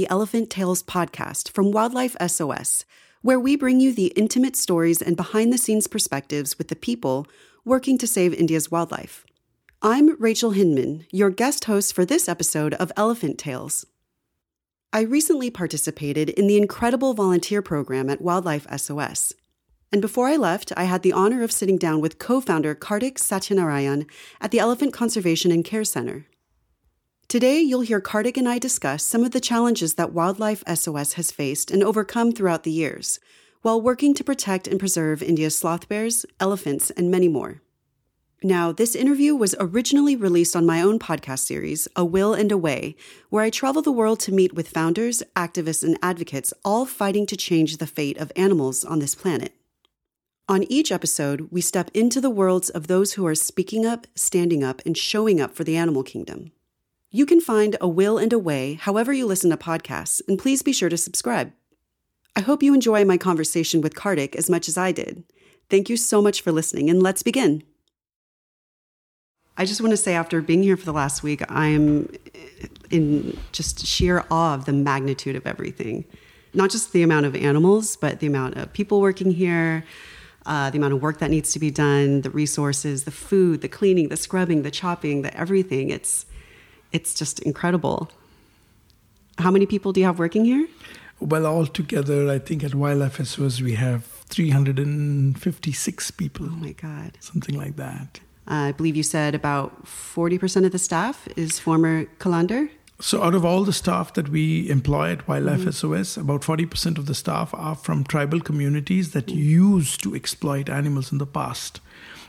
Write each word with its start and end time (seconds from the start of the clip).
The 0.00 0.08
Elephant 0.08 0.48
Tales 0.48 0.82
podcast 0.82 1.50
from 1.50 1.72
Wildlife 1.72 2.16
SOS, 2.26 2.86
where 3.20 3.38
we 3.38 3.54
bring 3.54 3.80
you 3.80 3.92
the 3.92 4.14
intimate 4.16 4.56
stories 4.56 5.02
and 5.02 5.14
behind 5.14 5.52
the 5.52 5.58
scenes 5.58 5.86
perspectives 5.86 6.56
with 6.56 6.68
the 6.68 6.74
people 6.74 7.26
working 7.66 7.98
to 7.98 8.06
save 8.06 8.32
India's 8.32 8.70
wildlife. 8.70 9.26
I'm 9.82 10.18
Rachel 10.18 10.52
Hinman, 10.52 11.04
your 11.10 11.28
guest 11.28 11.66
host 11.66 11.92
for 11.92 12.06
this 12.06 12.30
episode 12.30 12.72
of 12.72 12.90
Elephant 12.96 13.36
Tales. 13.36 13.84
I 14.90 15.02
recently 15.02 15.50
participated 15.50 16.30
in 16.30 16.46
the 16.46 16.56
incredible 16.56 17.12
volunteer 17.12 17.60
program 17.60 18.08
at 18.08 18.22
Wildlife 18.22 18.66
SOS. 18.74 19.34
And 19.92 20.00
before 20.00 20.28
I 20.28 20.36
left, 20.36 20.72
I 20.78 20.84
had 20.84 21.02
the 21.02 21.12
honor 21.12 21.42
of 21.42 21.52
sitting 21.52 21.76
down 21.76 22.00
with 22.00 22.18
co 22.18 22.40
founder 22.40 22.74
Kartik 22.74 23.18
Satyanarayan 23.18 24.08
at 24.40 24.50
the 24.50 24.60
Elephant 24.60 24.94
Conservation 24.94 25.52
and 25.52 25.62
Care 25.62 25.84
Center. 25.84 26.24
Today, 27.30 27.60
you'll 27.60 27.82
hear 27.82 28.00
Kartik 28.00 28.36
and 28.36 28.48
I 28.48 28.58
discuss 28.58 29.04
some 29.04 29.22
of 29.22 29.30
the 29.30 29.38
challenges 29.38 29.94
that 29.94 30.12
Wildlife 30.12 30.64
SOS 30.66 31.12
has 31.12 31.30
faced 31.30 31.70
and 31.70 31.80
overcome 31.80 32.32
throughout 32.32 32.64
the 32.64 32.72
years, 32.72 33.20
while 33.62 33.80
working 33.80 34.14
to 34.14 34.24
protect 34.24 34.66
and 34.66 34.80
preserve 34.80 35.22
India's 35.22 35.56
sloth 35.56 35.88
bears, 35.88 36.26
elephants, 36.40 36.90
and 36.90 37.08
many 37.08 37.28
more. 37.28 37.62
Now, 38.42 38.72
this 38.72 38.96
interview 38.96 39.36
was 39.36 39.54
originally 39.60 40.16
released 40.16 40.56
on 40.56 40.66
my 40.66 40.82
own 40.82 40.98
podcast 40.98 41.46
series, 41.46 41.86
A 41.94 42.04
Will 42.04 42.34
and 42.34 42.50
a 42.50 42.58
Way, 42.58 42.96
where 43.28 43.44
I 43.44 43.50
travel 43.50 43.80
the 43.80 43.92
world 43.92 44.18
to 44.20 44.32
meet 44.32 44.54
with 44.54 44.68
founders, 44.68 45.22
activists, 45.36 45.84
and 45.84 45.96
advocates, 46.02 46.52
all 46.64 46.84
fighting 46.84 47.26
to 47.26 47.36
change 47.36 47.76
the 47.76 47.86
fate 47.86 48.18
of 48.18 48.32
animals 48.34 48.84
on 48.84 48.98
this 48.98 49.14
planet. 49.14 49.52
On 50.48 50.64
each 50.64 50.90
episode, 50.90 51.46
we 51.52 51.60
step 51.60 51.92
into 51.94 52.20
the 52.20 52.28
worlds 52.28 52.70
of 52.70 52.88
those 52.88 53.12
who 53.12 53.24
are 53.24 53.36
speaking 53.36 53.86
up, 53.86 54.08
standing 54.16 54.64
up, 54.64 54.82
and 54.84 54.98
showing 54.98 55.40
up 55.40 55.54
for 55.54 55.62
the 55.62 55.76
animal 55.76 56.02
kingdom. 56.02 56.50
You 57.12 57.26
can 57.26 57.40
find 57.40 57.76
A 57.80 57.88
Will 57.88 58.18
and 58.18 58.32
a 58.32 58.38
Way 58.38 58.74
however 58.74 59.12
you 59.12 59.26
listen 59.26 59.50
to 59.50 59.56
podcasts, 59.56 60.22
and 60.28 60.38
please 60.38 60.62
be 60.62 60.72
sure 60.72 60.88
to 60.88 60.96
subscribe. 60.96 61.50
I 62.36 62.40
hope 62.40 62.62
you 62.62 62.72
enjoy 62.72 63.04
my 63.04 63.16
conversation 63.16 63.80
with 63.80 63.96
Kartik 63.96 64.36
as 64.36 64.48
much 64.48 64.68
as 64.68 64.78
I 64.78 64.92
did. 64.92 65.24
Thank 65.68 65.90
you 65.90 65.96
so 65.96 66.22
much 66.22 66.40
for 66.40 66.52
listening, 66.52 66.88
and 66.88 67.02
let's 67.02 67.24
begin. 67.24 67.64
I 69.56 69.64
just 69.64 69.80
want 69.80 69.90
to 69.90 69.96
say, 69.96 70.14
after 70.14 70.40
being 70.40 70.62
here 70.62 70.76
for 70.76 70.84
the 70.84 70.92
last 70.92 71.24
week, 71.24 71.42
I 71.50 71.66
am 71.66 72.12
in 72.90 73.36
just 73.50 73.84
sheer 73.84 74.24
awe 74.30 74.54
of 74.54 74.66
the 74.66 74.72
magnitude 74.72 75.34
of 75.34 75.48
everything. 75.48 76.04
Not 76.54 76.70
just 76.70 76.92
the 76.92 77.02
amount 77.02 77.26
of 77.26 77.34
animals, 77.34 77.96
but 77.96 78.20
the 78.20 78.28
amount 78.28 78.56
of 78.56 78.72
people 78.72 79.00
working 79.00 79.32
here, 79.32 79.84
uh, 80.46 80.70
the 80.70 80.78
amount 80.78 80.94
of 80.94 81.02
work 81.02 81.18
that 81.18 81.30
needs 81.30 81.52
to 81.54 81.58
be 81.58 81.72
done, 81.72 82.20
the 82.20 82.30
resources, 82.30 83.02
the 83.02 83.10
food, 83.10 83.62
the 83.62 83.68
cleaning, 83.68 84.10
the 84.10 84.16
scrubbing, 84.16 84.62
the 84.62 84.70
chopping, 84.70 85.22
the 85.22 85.36
everything. 85.36 85.90
It's 85.90 86.26
it's 86.92 87.14
just 87.14 87.40
incredible. 87.40 88.10
How 89.38 89.50
many 89.50 89.66
people 89.66 89.92
do 89.92 90.00
you 90.00 90.06
have 90.06 90.18
working 90.18 90.44
here? 90.44 90.68
Well, 91.20 91.46
altogether, 91.46 92.30
I 92.30 92.38
think 92.38 92.64
at 92.64 92.74
Wildlife 92.74 93.24
SOS 93.24 93.60
we 93.60 93.74
have 93.74 94.04
356 94.04 96.10
people. 96.12 96.46
Oh 96.46 96.56
my 96.56 96.72
God. 96.72 97.18
Something 97.20 97.56
like 97.56 97.76
that. 97.76 98.20
Uh, 98.48 98.68
I 98.68 98.72
believe 98.72 98.96
you 98.96 99.02
said 99.02 99.34
about 99.34 99.84
40% 99.84 100.64
of 100.64 100.72
the 100.72 100.78
staff 100.78 101.28
is 101.36 101.58
former 101.58 102.06
Kalandar. 102.18 102.70
So, 103.00 103.22
out 103.22 103.34
of 103.34 103.46
all 103.46 103.64
the 103.64 103.72
staff 103.72 104.12
that 104.14 104.28
we 104.28 104.68
employ 104.68 105.12
at 105.12 105.26
Wildlife 105.26 105.60
mm-hmm. 105.60 105.70
SOS, 105.70 106.18
about 106.18 106.42
40% 106.42 106.98
of 106.98 107.06
the 107.06 107.14
staff 107.14 107.54
are 107.54 107.74
from 107.74 108.04
tribal 108.04 108.40
communities 108.40 109.12
that 109.12 109.26
mm-hmm. 109.26 109.38
used 109.38 110.02
to 110.02 110.14
exploit 110.14 110.68
animals 110.68 111.10
in 111.10 111.18
the 111.18 111.26
past. 111.26 111.80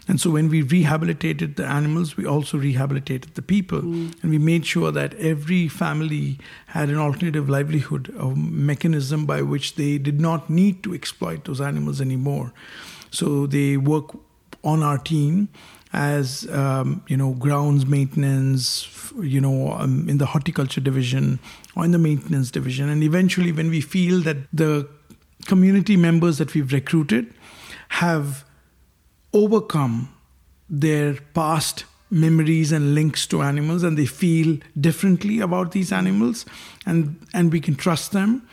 And 0.08 0.20
so 0.20 0.32
when 0.32 0.50
we 0.50 0.62
rehabilitated 0.62 1.56
the 1.56 1.66
animals, 1.66 2.18
we 2.18 2.26
also 2.26 2.58
rehabilitated 2.58 3.36
the 3.36 3.42
people. 3.42 3.82
Mm. 3.82 4.22
And 4.24 4.32
we 4.32 4.40
made 4.40 4.66
sure 4.66 4.92
that 4.92 5.14
every 5.16 5.68
family 5.68 6.40
had 6.68 6.90
an 6.90 6.98
alternative 6.98 7.50
livelihood, 7.50 8.14
a 8.18 8.36
mechanism 8.36 9.26
by 9.26 9.42
which 9.42 9.76
they 9.76 9.98
did 9.98 10.20
not 10.20 10.50
need 10.50 10.84
to 10.84 10.94
exploit 10.94 11.46
those 11.46 11.62
animals 11.62 12.02
anymore. 12.02 12.52
So 13.12 13.46
they 13.46 13.78
work 13.78 14.18
on 14.64 14.84
our 14.84 14.98
team 14.98 15.50
as 15.94 16.48
um, 16.52 17.04
you 17.08 17.18
know 17.18 17.34
grounds 17.34 17.86
maintenance 17.86 19.12
you 19.22 19.42
know 19.42 19.74
um, 19.74 20.08
in 20.08 20.20
the 20.20 20.26
horticulture 20.26 20.80
division 20.80 21.40
or 21.76 21.84
in 21.84 21.92
the 21.92 21.98
maintenance 21.98 22.50
division 22.50 22.88
and 22.88 23.04
eventually 23.04 23.52
when 23.52 23.70
we 23.70 23.82
feel 23.82 24.22
that 24.22 24.38
the 24.54 24.88
community 25.48 25.98
members 25.98 26.38
that 26.38 26.54
we've 26.54 26.72
recruited 26.72 27.34
have 27.90 28.46
overcome 29.34 30.14
their 30.70 31.16
past 31.34 31.86
memories 32.10 32.72
and 32.72 32.94
links 32.94 33.26
to 33.26 33.42
animals 33.42 33.84
and 33.84 33.98
they 33.98 34.06
feel 34.06 34.58
differently 34.80 35.40
about 35.40 35.72
these 35.72 35.92
animals 35.94 36.46
and 36.86 37.18
and 37.34 37.52
we 37.54 37.60
can 37.62 37.74
trust 37.74 38.12
them 38.12 38.46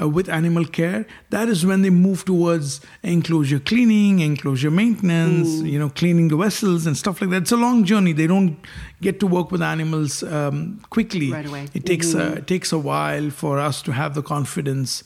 uh, 0.00 0.08
with 0.08 0.28
animal 0.28 0.64
care. 0.64 1.06
That 1.30 1.48
is 1.48 1.64
when 1.64 1.82
they 1.82 1.90
move 1.90 2.24
towards 2.24 2.80
enclosure 3.04 3.60
cleaning 3.60 4.18
enclosure 4.18 4.70
maintenance 4.70 5.48
Ooh. 5.48 5.66
you 5.66 5.78
know 5.78 5.90
cleaning 5.90 6.28
the 6.28 6.36
vessels 6.36 6.86
and 6.86 6.96
stuff 6.96 7.20
like 7.20 7.30
that. 7.30 7.42
It's 7.42 7.52
a 7.52 7.56
long 7.56 7.84
journey. 7.84 8.12
They 8.12 8.26
don't 8.26 8.58
get 9.00 9.20
to 9.20 9.28
work 9.28 9.52
with 9.52 9.62
animals 9.62 10.24
um, 10.24 10.82
quickly. 10.90 11.30
Right 11.30 11.46
away. 11.46 11.68
It 11.72 11.86
takes 11.86 12.08
mm-hmm. 12.08 12.34
a, 12.34 12.38
it 12.38 12.48
takes 12.48 12.72
a 12.72 12.78
while 12.78 13.30
for 13.30 13.60
us 13.60 13.80
to 13.82 13.92
have 13.92 14.16
the 14.16 14.22
confidence 14.22 15.04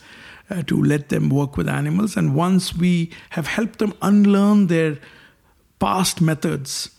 uh, 0.50 0.62
to 0.62 0.82
let 0.82 1.10
them 1.10 1.28
work 1.28 1.58
with 1.58 1.68
animals. 1.68 2.16
And 2.16 2.34
once 2.34 2.74
we 2.74 3.10
have 3.30 3.46
helped 3.46 3.80
them 3.80 3.92
unlearn 4.00 4.68
their 4.68 4.98
past 5.78 6.20
methods 6.20 6.90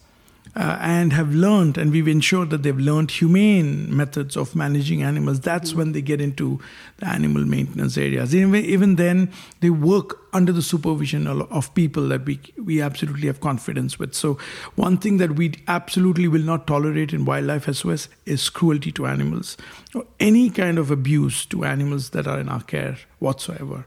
uh, 0.55 0.77
and 0.81 1.13
have 1.13 1.33
learned, 1.33 1.77
and 1.77 1.91
we've 1.91 2.07
ensured 2.07 2.49
that 2.49 2.63
they've 2.63 2.79
learned 2.79 3.11
humane 3.11 3.95
methods 3.95 4.35
of 4.35 4.55
managing 4.55 5.03
animals. 5.03 5.39
That's 5.39 5.73
when 5.73 5.91
they 5.91 6.01
get 6.01 6.19
into 6.19 6.59
the 6.97 7.07
animal 7.07 7.45
maintenance 7.45 7.97
areas. 7.97 8.33
Even, 8.33 8.55
even 8.65 8.95
then, 8.95 9.31
they 9.59 9.69
work 9.69 10.19
under 10.33 10.51
the 10.51 10.61
supervision 10.61 11.27
of 11.27 11.73
people 11.75 12.07
that 12.07 12.25
we 12.25 12.39
we 12.57 12.81
absolutely 12.81 13.27
have 13.27 13.41
confidence 13.41 13.99
with. 13.99 14.13
So, 14.15 14.37
one 14.75 14.97
thing 14.97 15.17
that 15.17 15.35
we 15.35 15.53
absolutely 15.67 16.27
will 16.27 16.41
not 16.41 16.67
tolerate 16.67 17.13
in 17.13 17.25
wildlife 17.25 17.73
SOS 17.73 18.09
is 18.25 18.49
cruelty 18.49 18.91
to 18.93 19.05
animals 19.05 19.55
or 19.93 20.05
any 20.19 20.49
kind 20.49 20.77
of 20.77 20.91
abuse 20.91 21.45
to 21.47 21.63
animals 21.63 22.09
that 22.09 22.27
are 22.27 22.39
in 22.39 22.49
our 22.49 22.61
care 22.61 22.97
whatsoever. 23.19 23.85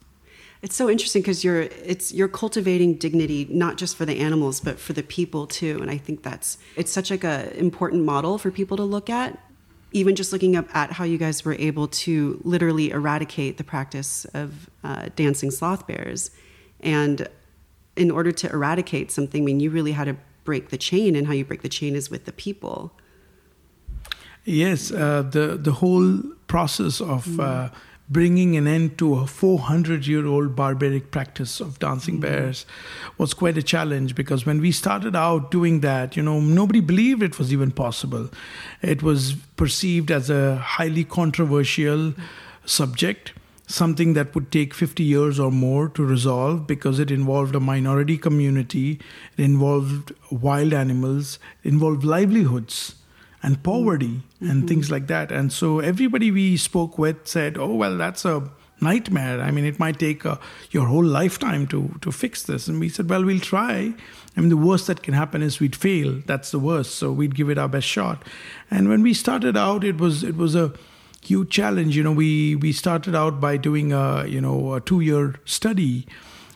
It's 0.63 0.77
so 0.77 0.89
interesting 0.89 1.23
because 1.23 1.43
you're 1.43 1.63
it's 1.63 2.13
you're 2.13 2.29
cultivating 2.29 2.95
dignity 2.95 3.49
not 3.51 3.77
just 3.77 3.97
for 3.97 4.07
the 4.07 4.21
animals 4.21 4.61
but 4.61 4.79
for 4.79 4.93
the 4.93 5.03
people 5.03 5.49
too, 5.49 5.79
and 5.83 5.91
I 5.91 5.99
think 5.99 6.23
that's 6.23 6.57
it's 6.77 6.93
such 6.93 7.11
like 7.11 7.25
a 7.25 7.53
important 7.59 8.05
model 8.05 8.39
for 8.39 8.53
people 8.53 8.77
to 8.77 8.85
look 8.85 9.11
at. 9.11 9.39
Even 9.91 10.15
just 10.15 10.33
looking 10.33 10.57
up 10.57 10.75
at 10.75 10.93
how 10.93 11.05
you 11.05 11.19
guys 11.19 11.45
were 11.45 11.55
able 11.55 11.89
to 11.89 12.41
literally 12.45 12.93
eradicate 12.93 13.59
the 13.59 13.65
practice 13.65 14.25
of 14.27 14.71
uh, 14.85 15.09
dancing 15.17 15.51
sloth 15.51 15.87
bears, 15.89 16.31
and 16.81 17.29
in 17.97 18.11
order 18.11 18.31
to 18.33 18.49
eradicate 18.51 19.11
something, 19.11 19.43
I 19.43 19.45
mean, 19.45 19.61
you 19.61 19.69
really 19.69 19.93
had 19.93 20.05
to 20.05 20.17
break 20.45 20.71
the 20.71 20.79
chain, 20.79 21.17
and 21.17 21.27
how 21.27 21.33
you 21.33 21.45
break 21.45 21.63
the 21.63 21.69
chain 21.69 21.97
is 21.97 22.09
with 22.09 22.25
the 22.25 22.33
people. 22.33 22.93
Yes, 24.45 24.93
uh, 24.93 25.23
the 25.23 25.59
the 25.61 25.73
whole 25.73 26.23
process 26.47 27.01
of. 27.01 27.27
Mm-hmm. 27.27 27.41
Uh, 27.41 27.69
bringing 28.13 28.57
an 28.57 28.67
end 28.67 28.99
to 28.99 29.15
a 29.15 29.27
400 29.27 30.07
year 30.07 30.27
old 30.27 30.55
barbaric 30.55 31.11
practice 31.11 31.61
of 31.61 31.79
dancing 31.79 32.15
mm-hmm. 32.15 32.33
bears 32.33 32.67
was 33.19 33.35
quite 33.35 33.57
a 33.57 33.63
challenge 33.63 34.15
because 34.15 34.45
when 34.45 34.61
we 34.61 34.71
started 34.71 35.17
out 35.17 35.51
doing 35.51 35.81
that, 35.81 36.17
you 36.17 36.23
know, 36.23 36.41
nobody 36.41 36.81
believed 36.81 37.23
it 37.23 37.39
was 37.39 37.53
even 37.53 37.71
possible. 37.71 38.29
It 38.83 39.03
was 39.03 39.35
perceived 39.57 40.11
as 40.11 40.31
a 40.31 40.57
highly 40.57 41.05
controversial 41.05 42.15
subject 42.65 43.33
something 43.67 44.13
that 44.13 44.35
would 44.35 44.53
take 44.53 44.75
50 44.75 45.03
years 45.03 45.41
or 45.41 45.51
more 45.51 45.89
to 45.89 46.05
resolve 46.05 46.67
because 46.67 46.99
it 46.99 47.11
involved 47.11 47.55
a 47.55 47.61
minority 47.61 48.19
community, 48.19 49.01
it 49.39 49.43
involved 49.43 50.13
wild 50.31 50.75
animals, 50.75 51.39
it 51.65 51.69
involved 51.69 52.05
livelihoods 52.05 52.97
and 53.43 53.63
poverty 53.63 54.07
mm-hmm. 54.41 54.51
and 54.51 54.69
things 54.69 54.91
like 54.91 55.07
that. 55.09 55.33
And 55.33 55.53
so 55.53 55.81
everybody 55.81 56.31
we 56.31 56.57
spoke 56.57 56.99
with 56.99 57.27
said, 57.27 57.59
"Oh 57.59 57.75
well, 57.75 57.97
that's 57.97 58.25
a 58.25 58.49
nightmare. 58.81 59.41
I 59.41 59.51
mean, 59.51 59.65
it 59.65 59.79
might 59.79 59.99
take 59.99 60.25
uh, 60.25 60.37
your 60.71 60.87
whole 60.87 61.05
lifetime 61.05 61.67
to 61.69 61.97
to 62.01 62.13
fix 62.13 62.43
this." 62.43 62.69
And 62.69 62.81
we 62.81 62.89
said, 62.89 63.11
"Well, 63.11 63.25
we'll 63.25 63.41
try." 63.41 63.95
I 64.37 64.41
mean, 64.41 64.49
the 64.49 64.57
worst 64.57 64.87
that 64.87 65.03
can 65.03 65.15
happen 65.15 65.43
is 65.43 65.61
we'd 65.61 65.77
fail. 65.77 66.23
That's 66.27 66.51
the 66.53 66.59
worst. 66.59 66.95
So 66.95 67.13
we'd 67.13 67.35
give 67.35 67.51
it 67.51 67.59
our 67.59 67.69
best 67.69 67.87
shot. 67.87 68.23
And 68.71 68.89
when 68.89 69.03
we 69.03 69.13
started 69.13 69.57
out, 69.57 69.85
it 69.85 69.99
was 69.99 70.23
it 70.23 70.37
was 70.37 70.55
a 70.55 70.73
huge 71.23 71.51
challenge. 71.51 71.97
You 71.97 72.03
know, 72.03 72.13
we 72.13 72.57
we 72.57 72.73
started 72.73 73.15
out 73.15 73.41
by 73.41 73.57
doing 73.57 73.93
a 73.93 74.27
you 74.27 74.41
know 74.41 74.75
a 74.75 74.81
two 74.81 75.01
year 75.01 75.35
study. 75.45 76.07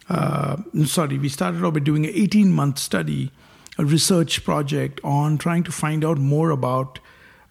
Uh, 0.08 0.56
sorry, 0.84 1.18
we 1.18 1.28
started 1.28 1.64
out 1.64 1.74
by 1.74 1.80
doing 1.80 2.06
an 2.06 2.12
18 2.14 2.52
month 2.52 2.78
study 2.78 3.32
a 3.78 3.84
research 3.84 4.44
project 4.44 5.00
on 5.05 5.38
trying 5.38 5.62
to 5.64 5.73
find 5.73 6.05
out 6.05 6.19
more 6.19 6.50
about 6.50 6.99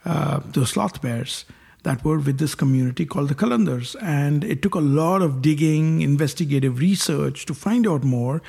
uh, 0.05 0.39
the 0.45 0.65
sloth 0.65 1.01
bears. 1.01 1.45
that 1.85 2.03
were 2.03 2.17
with 2.17 2.39
this 2.39 2.55
community 2.55 3.05
called 3.05 3.29
the 3.29 3.35
Kalandars. 3.35 3.95
And 4.01 4.43
it 4.43 4.61
took 4.61 4.75
a 4.75 4.79
lot 4.79 5.21
of 5.21 5.41
digging, 5.41 6.01
investigative 6.01 6.79
research 6.79 7.45
to 7.45 7.53
find 7.53 7.87
out 7.87 8.03
more. 8.03 8.41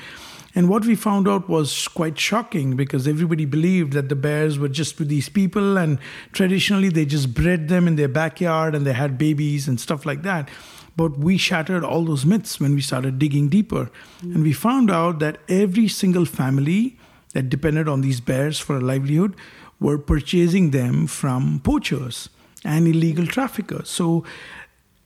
And 0.55 0.67
what 0.69 0.85
we 0.85 0.95
found 0.95 1.27
out 1.27 1.47
was 1.47 1.87
quite 1.87 2.17
shocking 2.17 2.75
because 2.75 3.07
everybody 3.07 3.45
believed 3.45 3.93
that 3.93 4.09
the 4.09 4.15
bears 4.15 4.57
were 4.57 4.67
just 4.67 4.97
with 4.97 5.07
these 5.07 5.29
people, 5.29 5.77
and 5.77 5.99
traditionally 6.31 6.89
they 6.89 7.05
just 7.05 7.35
bred 7.35 7.67
them 7.67 7.87
in 7.87 7.95
their 7.95 8.07
backyard 8.07 8.73
and 8.73 8.85
they 8.85 8.93
had 8.93 9.19
babies 9.19 9.67
and 9.67 9.79
stuff 9.79 10.03
like 10.03 10.23
that. 10.23 10.49
But 10.95 11.19
we 11.19 11.37
shattered 11.37 11.83
all 11.83 12.05
those 12.05 12.25
myths 12.25 12.59
when 12.59 12.73
we 12.73 12.81
started 12.81 13.19
digging 13.19 13.49
deeper. 13.49 13.91
Mm. 14.23 14.33
And 14.33 14.43
we 14.43 14.51
found 14.51 14.89
out 14.89 15.19
that 15.19 15.37
every 15.47 15.87
single 15.87 16.25
family 16.25 16.97
that 17.37 17.49
depended 17.49 17.87
on 17.87 18.01
these 18.01 18.19
bears 18.19 18.57
for 18.57 18.77
a 18.77 18.79
livelihood 18.79 19.35
were 19.79 19.99
purchasing 19.99 20.71
them 20.71 21.05
from 21.05 21.59
poachers 21.59 22.29
and 22.65 22.87
illegal 22.87 23.27
traffickers. 23.27 23.89
So 23.89 24.23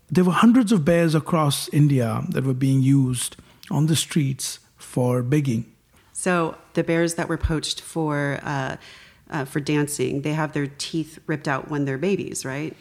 there 0.09 0.23
were 0.23 0.31
hundreds 0.31 0.71
of 0.71 0.85
bears 0.85 1.13
across 1.13 1.67
India 1.73 2.23
that 2.29 2.45
were 2.45 2.53
being 2.53 2.81
used 2.81 3.35
on 3.69 3.87
the 3.87 3.97
streets 3.97 4.59
for 4.77 5.21
begging. 5.21 5.65
So 6.13 6.55
the 6.71 6.85
bears 6.85 7.15
that 7.15 7.27
were 7.27 7.37
poached 7.37 7.81
for 7.81 8.39
uh, 8.43 8.77
uh, 9.29 9.43
for 9.43 9.59
dancing, 9.59 10.21
they 10.21 10.33
have 10.33 10.53
their 10.53 10.67
teeth 10.77 11.19
ripped 11.27 11.49
out 11.49 11.69
when 11.69 11.83
they're 11.83 11.97
babies, 11.97 12.45
right? 12.45 12.77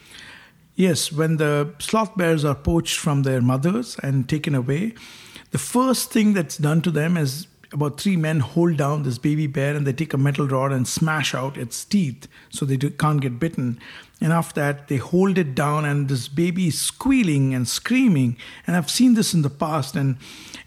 Yes, 0.77 1.11
when 1.11 1.39
the 1.39 1.75
sloth 1.81 2.17
bears 2.17 2.45
are 2.45 2.55
poached 2.55 2.99
from 2.99 3.25
their 3.25 3.41
mothers 3.41 3.97
and 4.01 4.29
taken 4.29 4.55
away, 4.55 4.95
the 5.51 5.59
first 5.59 6.13
thing 6.13 6.35
that's 6.35 6.57
done 6.57 6.83
to 6.83 6.93
them 6.93 7.17
is 7.17 7.49
about 7.73 8.01
three 8.01 8.17
men 8.17 8.41
hold 8.41 8.77
down 8.77 9.05
this 9.05 9.19
baby 9.19 9.47
bear 9.47 9.77
and 9.77 9.87
they 9.87 9.93
take 9.93 10.13
a 10.13 10.19
metal 10.19 10.47
rod 10.47 10.73
and 10.73 10.89
smash 10.89 11.35
out 11.35 11.57
its 11.57 11.85
teeth 11.85 12.27
so 12.49 12.65
they 12.65 12.77
do, 12.77 12.91
can't 12.91 13.21
get 13.21 13.39
bitten. 13.39 13.79
And 14.21 14.33
after 14.33 14.61
that, 14.61 14.89
they 14.89 14.97
hold 14.99 15.39
it 15.39 15.55
down, 15.55 15.87
and 15.87 16.09
this 16.09 16.29
baby 16.29 16.67
is 16.67 16.79
squealing 16.79 17.55
and 17.55 17.67
screaming. 17.67 18.37
And 18.67 18.77
I've 18.77 18.91
seen 18.91 19.15
this 19.15 19.33
in 19.33 19.41
the 19.41 19.49
past, 19.49 19.97
and 19.97 20.19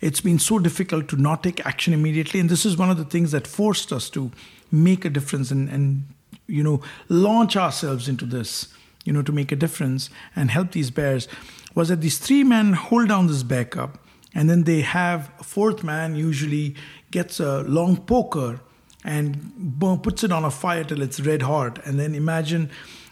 it's 0.02 0.22
been 0.22 0.40
so 0.40 0.58
difficult 0.58 1.08
to 1.10 1.18
not 1.18 1.44
take 1.44 1.64
action 1.64 1.94
immediately. 1.94 2.40
And 2.40 2.50
this 2.50 2.66
is 2.66 2.78
one 2.78 2.90
of 2.90 2.98
the 2.98 3.06
things 3.06 3.32
that 3.32 3.46
forced 3.46 3.94
us 3.94 4.10
to 4.12 4.32
make 4.72 5.06
a 5.06 5.10
difference 5.10 5.52
and, 5.52 5.70
and 5.70 6.08
you 6.48 6.64
know, 6.64 6.82
launch 7.10 7.56
ourselves 7.56 8.10
into 8.10 8.26
this, 8.26 8.70
you 9.06 9.14
know, 9.14 9.22
to 9.22 9.32
make 9.32 9.52
a 9.52 9.56
difference 9.56 10.10
and 10.36 10.50
help 10.50 10.72
these 10.72 10.90
bears. 10.90 11.28
Was 11.76 11.90
that 11.90 12.02
these 12.02 12.18
three 12.18 12.44
men 12.44 12.74
hold 12.74 13.10
down 13.10 13.28
this 13.28 13.44
bear 13.44 13.66
cub, 13.66 14.00
and 14.36 14.50
then 14.50 14.64
they 14.64 14.82
have 14.82 15.32
a 15.40 15.44
fourth 15.44 15.84
man 15.84 16.16
usually 16.16 16.76
gets 17.12 17.40
a 17.40 17.62
long 17.64 17.98
poker 17.98 18.60
and 19.04 19.76
puts 20.02 20.24
it 20.24 20.32
on 20.32 20.46
a 20.46 20.52
fire 20.52 20.84
till 20.84 21.02
it's 21.02 21.20
red 21.20 21.42
hot, 21.42 21.86
and 21.86 22.00
then 22.00 22.16
imagine 22.16 22.70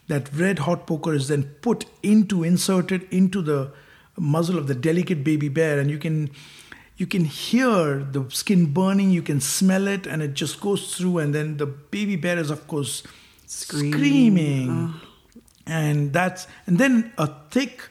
that 0.07 0.33
red 0.33 0.59
hot 0.59 0.87
poker 0.87 1.13
is 1.13 1.27
then 1.27 1.43
put 1.61 1.85
into 2.03 2.43
inserted 2.43 3.07
into 3.11 3.41
the 3.41 3.71
muzzle 4.17 4.57
of 4.57 4.67
the 4.67 4.75
delicate 4.75 5.23
baby 5.23 5.47
bear 5.47 5.79
and 5.79 5.89
you 5.89 5.97
can 5.97 6.29
you 6.97 7.07
can 7.07 7.25
hear 7.25 8.03
the 8.11 8.25
skin 8.29 8.73
burning 8.73 9.09
you 9.09 9.21
can 9.21 9.39
smell 9.39 9.87
it 9.87 10.05
and 10.05 10.21
it 10.21 10.33
just 10.33 10.59
goes 10.59 10.95
through 10.95 11.17
and 11.17 11.33
then 11.33 11.57
the 11.57 11.65
baby 11.65 12.15
bear 12.15 12.37
is 12.37 12.49
of 12.49 12.67
course 12.67 13.03
screaming, 13.45 13.93
screaming. 13.93 14.69
Oh. 14.69 15.01
and 15.65 16.11
that's 16.11 16.45
and 16.67 16.77
then 16.77 17.13
a 17.17 17.27
thick 17.49 17.89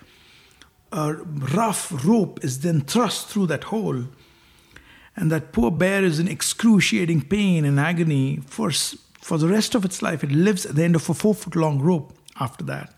uh, 0.92 1.14
rough 1.54 1.92
rope 2.04 2.44
is 2.44 2.60
then 2.60 2.81
thrust 2.81 3.28
through 3.28 3.46
that 3.46 3.64
hole 3.64 4.04
and 5.16 5.31
that 5.31 5.52
poor 5.52 5.70
bear 5.70 6.02
is 6.04 6.19
in 6.19 6.28
excruciating 6.28 7.22
pain 7.22 7.64
and 7.64 7.78
agony 7.78 8.40
for 8.46 8.70
for 9.20 9.37
the 9.37 9.48
rest 9.48 9.75
of 9.75 9.84
its 9.84 10.00
life. 10.00 10.25
It 10.25 10.32
lives 10.32 10.64
at 10.64 10.75
the 10.76 10.82
end 10.82 10.96
of 10.96 11.08
a 11.08 11.14
four 11.14 11.34
foot 11.34 11.54
long 11.54 11.78
rope 11.81 12.14
after 12.40 12.64
that. 12.64 12.94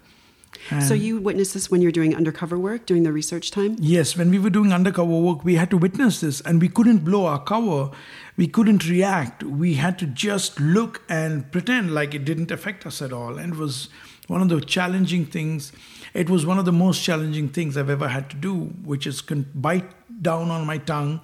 And 0.70 0.84
so 0.84 0.94
you 0.94 1.18
witnessed 1.18 1.54
this 1.54 1.70
when 1.70 1.82
you're 1.82 1.90
doing 1.90 2.14
undercover 2.14 2.56
work, 2.56 2.86
during 2.86 3.02
the 3.02 3.12
research 3.12 3.50
time? 3.50 3.76
Yes, 3.80 4.16
when 4.16 4.30
we 4.30 4.38
were 4.38 4.50
doing 4.50 4.72
undercover 4.72 5.18
work, 5.18 5.44
we 5.44 5.56
had 5.56 5.70
to 5.70 5.78
witness 5.78 6.20
this 6.20 6.40
and 6.42 6.60
we 6.60 6.68
couldn't 6.68 6.98
blow 6.98 7.26
our 7.26 7.42
cover. 7.42 7.90
We 8.36 8.46
couldn't 8.46 8.88
react. 8.88 9.42
We 9.42 9.74
had 9.74 9.98
to 9.98 10.06
just 10.06 10.60
look 10.60 11.02
and 11.08 11.50
pretend 11.50 11.92
like 11.92 12.14
it 12.14 12.24
didn't 12.24 12.52
affect 12.52 12.86
us 12.86 13.02
at 13.02 13.12
all. 13.12 13.38
And 13.38 13.54
it 13.54 13.58
was 13.58 13.88
one 14.28 14.40
of 14.40 14.48
the 14.48 14.60
challenging 14.60 15.26
things. 15.26 15.72
It 16.14 16.28
was 16.28 16.44
one 16.44 16.58
of 16.58 16.64
the 16.64 16.72
most 16.72 17.02
challenging 17.02 17.48
things 17.48 17.76
I've 17.76 17.90
ever 17.90 18.08
had 18.08 18.28
to 18.30 18.36
do, 18.36 18.54
which 18.84 19.06
is 19.06 19.22
bite 19.22 19.90
down 20.22 20.50
on 20.50 20.66
my 20.66 20.78
tongue, 20.78 21.20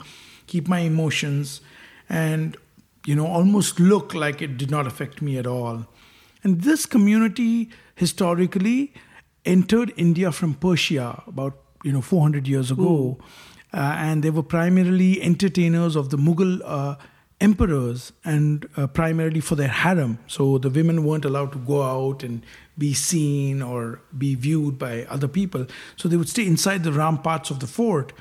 keep 0.47 0.67
my 0.67 0.81
emotions, 0.81 1.61
and 2.09 2.57
you 3.07 3.15
know, 3.15 3.27
almost 3.27 3.81
look 3.81 4.13
like 4.15 4.43
it 4.43 4.59
did 4.59 4.71
not 4.71 4.87
affect 4.87 5.23
me 5.23 5.39
at 5.39 5.47
all. 5.47 5.87
And 6.45 6.63
this 6.63 6.87
community 6.87 7.71
historically 7.95 8.93
entered 9.45 9.93
India 9.97 10.31
from 10.33 10.55
Persia 10.55 11.23
about 11.27 11.59
you 11.85 11.93
know 11.93 12.01
400 12.01 12.47
years 12.47 12.71
ago, 12.71 13.19
uh, 13.73 13.95
and 13.97 14.23
they 14.23 14.31
were 14.31 14.43
primarily 14.43 15.23
entertainers 15.23 15.97
of 15.97 16.11
the 16.11 16.17
Mughal 16.17 16.61
uh, 16.65 16.97
emperors 17.41 18.13
and 18.25 18.69
uh, 18.77 18.87
primarily 18.87 19.41
for 19.41 19.55
their 19.55 19.69
harem. 19.69 20.19
So 20.27 20.59
the 20.59 20.71
women 20.71 21.05
weren't 21.05 21.25
allowed 21.25 21.53
to 21.53 21.59
go 21.59 21.83
out 21.83 22.23
and 22.23 22.45
be 22.79 22.95
seen 22.95 23.61
or 23.61 24.01
be 24.17 24.35
viewed 24.35 24.79
by 24.79 25.05
other 25.05 25.29
people. 25.29 25.67
So 25.97 26.09
they 26.09 26.17
would 26.17 26.29
stay 26.29 26.47
inside 26.47 26.85
the 26.85 26.93
ramparts 26.93 27.51
of 27.51 27.61
the 27.61 27.67
fort, 27.67 28.13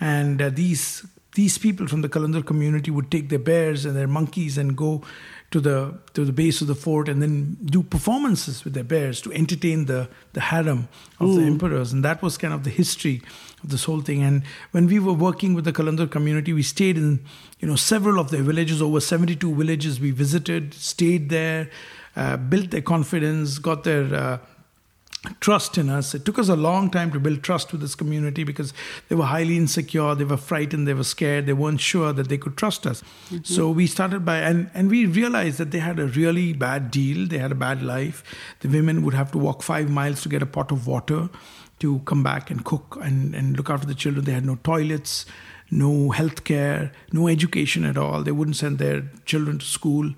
and 0.00 0.40
uh, 0.40 0.50
these 0.50 1.06
these 1.34 1.58
people 1.58 1.88
from 1.88 2.02
the 2.02 2.08
Kalandar 2.08 2.46
community 2.46 2.92
would 2.92 3.10
take 3.10 3.28
their 3.28 3.40
bears 3.40 3.84
and 3.84 3.96
their 3.96 4.06
monkeys 4.06 4.56
and 4.56 4.76
go 4.76 5.02
to 5.50 5.60
the 5.60 5.94
to 6.14 6.24
the 6.24 6.32
base 6.32 6.60
of 6.60 6.66
the 6.66 6.74
fort 6.74 7.08
and 7.08 7.22
then 7.22 7.56
do 7.64 7.82
performances 7.82 8.64
with 8.64 8.74
their 8.74 8.84
bears 8.84 9.20
to 9.20 9.32
entertain 9.32 9.84
the 9.86 10.08
the 10.32 10.40
harem 10.40 10.88
of 11.20 11.28
Ooh. 11.28 11.40
the 11.40 11.46
emperors 11.46 11.92
and 11.92 12.04
that 12.04 12.22
was 12.22 12.36
kind 12.36 12.52
of 12.52 12.64
the 12.64 12.70
history 12.70 13.22
of 13.62 13.70
this 13.70 13.84
whole 13.84 14.00
thing 14.00 14.22
and 14.22 14.42
when 14.72 14.86
we 14.86 14.98
were 14.98 15.12
working 15.12 15.54
with 15.54 15.64
the 15.64 15.72
Kalandar 15.72 16.10
community 16.10 16.52
we 16.52 16.62
stayed 16.62 16.96
in 16.96 17.24
you 17.60 17.68
know 17.68 17.76
several 17.76 18.18
of 18.18 18.30
their 18.30 18.42
villages 18.42 18.82
over 18.82 19.00
72 19.00 19.54
villages 19.54 20.00
we 20.00 20.10
visited 20.10 20.74
stayed 20.74 21.30
there 21.30 21.70
uh, 22.16 22.36
built 22.36 22.70
their 22.70 22.82
confidence 22.82 23.58
got 23.58 23.84
their 23.84 24.14
uh, 24.14 24.38
trust 25.40 25.78
in 25.78 25.88
us. 25.88 26.14
It 26.14 26.24
took 26.24 26.38
us 26.38 26.48
a 26.48 26.56
long 26.56 26.90
time 26.90 27.10
to 27.12 27.20
build 27.20 27.42
trust 27.42 27.72
with 27.72 27.80
this 27.80 27.94
community 27.94 28.44
because 28.44 28.72
they 29.08 29.16
were 29.16 29.24
highly 29.24 29.56
insecure, 29.56 30.14
they 30.14 30.24
were 30.24 30.36
frightened, 30.36 30.86
they 30.86 30.94
were 30.94 31.04
scared, 31.04 31.46
they 31.46 31.52
weren't 31.52 31.80
sure 31.80 32.12
that 32.12 32.28
they 32.28 32.38
could 32.38 32.56
trust 32.56 32.86
us. 32.86 33.02
Mm-hmm. 33.26 33.44
So 33.44 33.70
we 33.70 33.86
started 33.86 34.24
by, 34.24 34.38
and, 34.38 34.70
and 34.74 34.90
we 34.90 35.06
realized 35.06 35.58
that 35.58 35.70
they 35.70 35.78
had 35.78 35.98
a 35.98 36.06
really 36.06 36.52
bad 36.52 36.90
deal, 36.90 37.26
they 37.26 37.38
had 37.38 37.52
a 37.52 37.56
bad 37.56 37.82
life. 37.82 38.22
The 38.60 38.68
women 38.68 39.02
would 39.04 39.14
have 39.14 39.32
to 39.32 39.38
walk 39.38 39.62
five 39.62 39.88
miles 39.88 40.22
to 40.22 40.28
get 40.28 40.42
a 40.42 40.46
pot 40.46 40.70
of 40.70 40.86
water 40.86 41.30
to 41.80 41.98
come 42.00 42.22
back 42.22 42.50
and 42.50 42.64
cook 42.64 42.98
and, 43.02 43.34
and 43.34 43.56
look 43.56 43.70
after 43.70 43.86
the 43.86 43.94
children. 43.94 44.24
They 44.24 44.32
had 44.32 44.44
no 44.44 44.58
toilets, 44.62 45.26
no 45.70 46.10
health 46.10 46.44
care, 46.44 46.92
no 47.12 47.28
education 47.28 47.84
at 47.84 47.96
all. 47.96 48.22
They 48.22 48.32
wouldn't 48.32 48.56
send 48.56 48.78
their 48.78 49.04
children 49.24 49.58
to 49.58 49.66
school. 49.66 50.12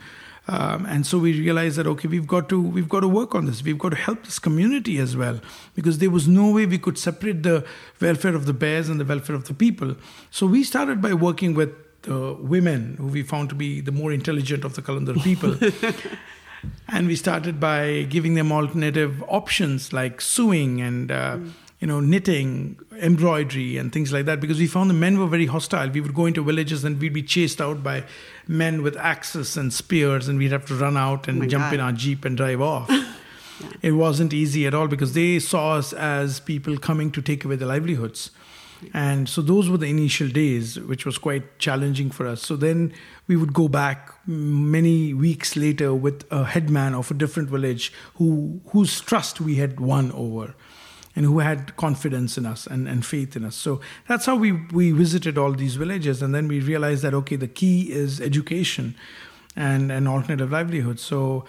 Um, 0.48 0.86
and 0.86 1.04
so 1.04 1.18
we 1.18 1.38
realized 1.40 1.76
that 1.76 1.86
okay, 1.88 2.06
we've 2.06 2.26
got 2.26 2.48
to 2.50 2.60
we've 2.60 2.88
got 2.88 3.00
to 3.00 3.08
work 3.08 3.34
on 3.34 3.46
this. 3.46 3.62
We've 3.62 3.78
got 3.78 3.90
to 3.90 3.96
help 3.96 4.24
this 4.24 4.38
community 4.38 4.98
as 4.98 5.16
well 5.16 5.40
because 5.74 5.98
there 5.98 6.10
was 6.10 6.28
no 6.28 6.50
way 6.50 6.66
we 6.66 6.78
could 6.78 6.98
separate 6.98 7.42
the 7.42 7.64
welfare 8.00 8.34
of 8.34 8.46
the 8.46 8.52
bears 8.52 8.88
and 8.88 9.00
the 9.00 9.04
welfare 9.04 9.34
of 9.34 9.48
the 9.48 9.54
people. 9.54 9.96
So 10.30 10.46
we 10.46 10.62
started 10.62 11.02
by 11.02 11.14
working 11.14 11.54
with 11.54 11.70
the 12.02 12.34
women 12.34 12.96
who 12.98 13.08
we 13.08 13.22
found 13.22 13.48
to 13.48 13.54
be 13.54 13.80
the 13.80 13.90
more 13.90 14.12
intelligent 14.12 14.64
of 14.64 14.74
the 14.74 14.82
Kalandar 14.82 15.20
people. 15.22 15.56
and 16.88 17.08
we 17.08 17.16
started 17.16 17.58
by 17.58 18.02
giving 18.04 18.34
them 18.34 18.52
alternative 18.52 19.24
options 19.28 19.92
like 19.92 20.20
sewing 20.20 20.80
and 20.80 21.10
uh, 21.10 21.36
mm 21.36 21.52
you 21.80 21.86
know, 21.86 22.00
knitting, 22.00 22.78
embroidery, 23.00 23.76
and 23.76 23.92
things 23.92 24.12
like 24.12 24.24
that 24.24 24.40
because 24.40 24.58
we 24.58 24.66
found 24.66 24.88
the 24.88 24.94
men 24.94 25.18
were 25.18 25.26
very 25.26 25.46
hostile. 25.46 25.90
We 25.90 26.00
would 26.00 26.14
go 26.14 26.26
into 26.26 26.42
villages 26.42 26.84
and 26.84 26.98
we'd 26.98 27.12
be 27.12 27.22
chased 27.22 27.60
out 27.60 27.82
by 27.82 28.04
men 28.48 28.82
with 28.82 28.96
axes 28.96 29.56
and 29.56 29.72
spears, 29.72 30.28
and 30.28 30.38
we'd 30.38 30.52
have 30.52 30.66
to 30.66 30.74
run 30.74 30.96
out 30.96 31.28
and 31.28 31.42
oh 31.42 31.46
jump 31.46 31.64
God. 31.64 31.74
in 31.74 31.80
our 31.80 31.92
Jeep 31.92 32.24
and 32.24 32.36
drive 32.36 32.60
off. 32.60 32.88
yeah. 32.88 33.12
It 33.80 33.92
wasn't 33.92 34.34
easy 34.34 34.66
at 34.66 34.74
all 34.74 34.86
because 34.86 35.14
they 35.14 35.38
saw 35.38 35.76
us 35.76 35.94
as 35.94 36.40
people 36.40 36.76
coming 36.76 37.10
to 37.12 37.22
take 37.22 37.42
away 37.42 37.56
their 37.56 37.68
livelihoods. 37.68 38.30
And 38.92 39.28
so 39.28 39.40
those 39.40 39.70
were 39.70 39.78
the 39.78 39.86
initial 39.86 40.28
days, 40.28 40.78
which 40.78 41.06
was 41.06 41.16
quite 41.16 41.58
challenging 41.58 42.10
for 42.10 42.26
us. 42.26 42.42
So 42.42 42.56
then 42.56 42.92
we 43.26 43.36
would 43.36 43.54
go 43.54 43.68
back 43.68 44.12
many 44.26 45.14
weeks 45.14 45.56
later 45.56 45.94
with 45.94 46.30
a 46.30 46.44
headman 46.44 46.94
of 46.94 47.10
a 47.10 47.14
different 47.14 47.48
village 47.48 47.92
who 48.16 48.60
whose 48.68 49.00
trust 49.00 49.40
we 49.40 49.54
had 49.54 49.80
won 49.80 50.12
over 50.12 50.54
and 51.16 51.24
who 51.24 51.40
had 51.40 51.74
confidence 51.76 52.36
in 52.36 52.44
us 52.44 52.66
and, 52.66 52.86
and 52.86 53.04
faith 53.04 53.34
in 53.34 53.44
us. 53.44 53.56
So 53.56 53.80
that's 54.06 54.26
how 54.26 54.36
we, 54.36 54.52
we 54.52 54.92
visited 54.92 55.38
all 55.38 55.52
these 55.52 55.76
villages. 55.76 56.22
And 56.22 56.34
then 56.34 56.46
we 56.46 56.60
realized 56.60 57.02
that, 57.02 57.14
okay, 57.14 57.36
the 57.36 57.48
key 57.48 57.90
is 57.90 58.20
education 58.20 58.94
and 59.56 59.90
an 59.90 60.06
alternative 60.06 60.52
livelihood. 60.52 61.00
So 61.00 61.46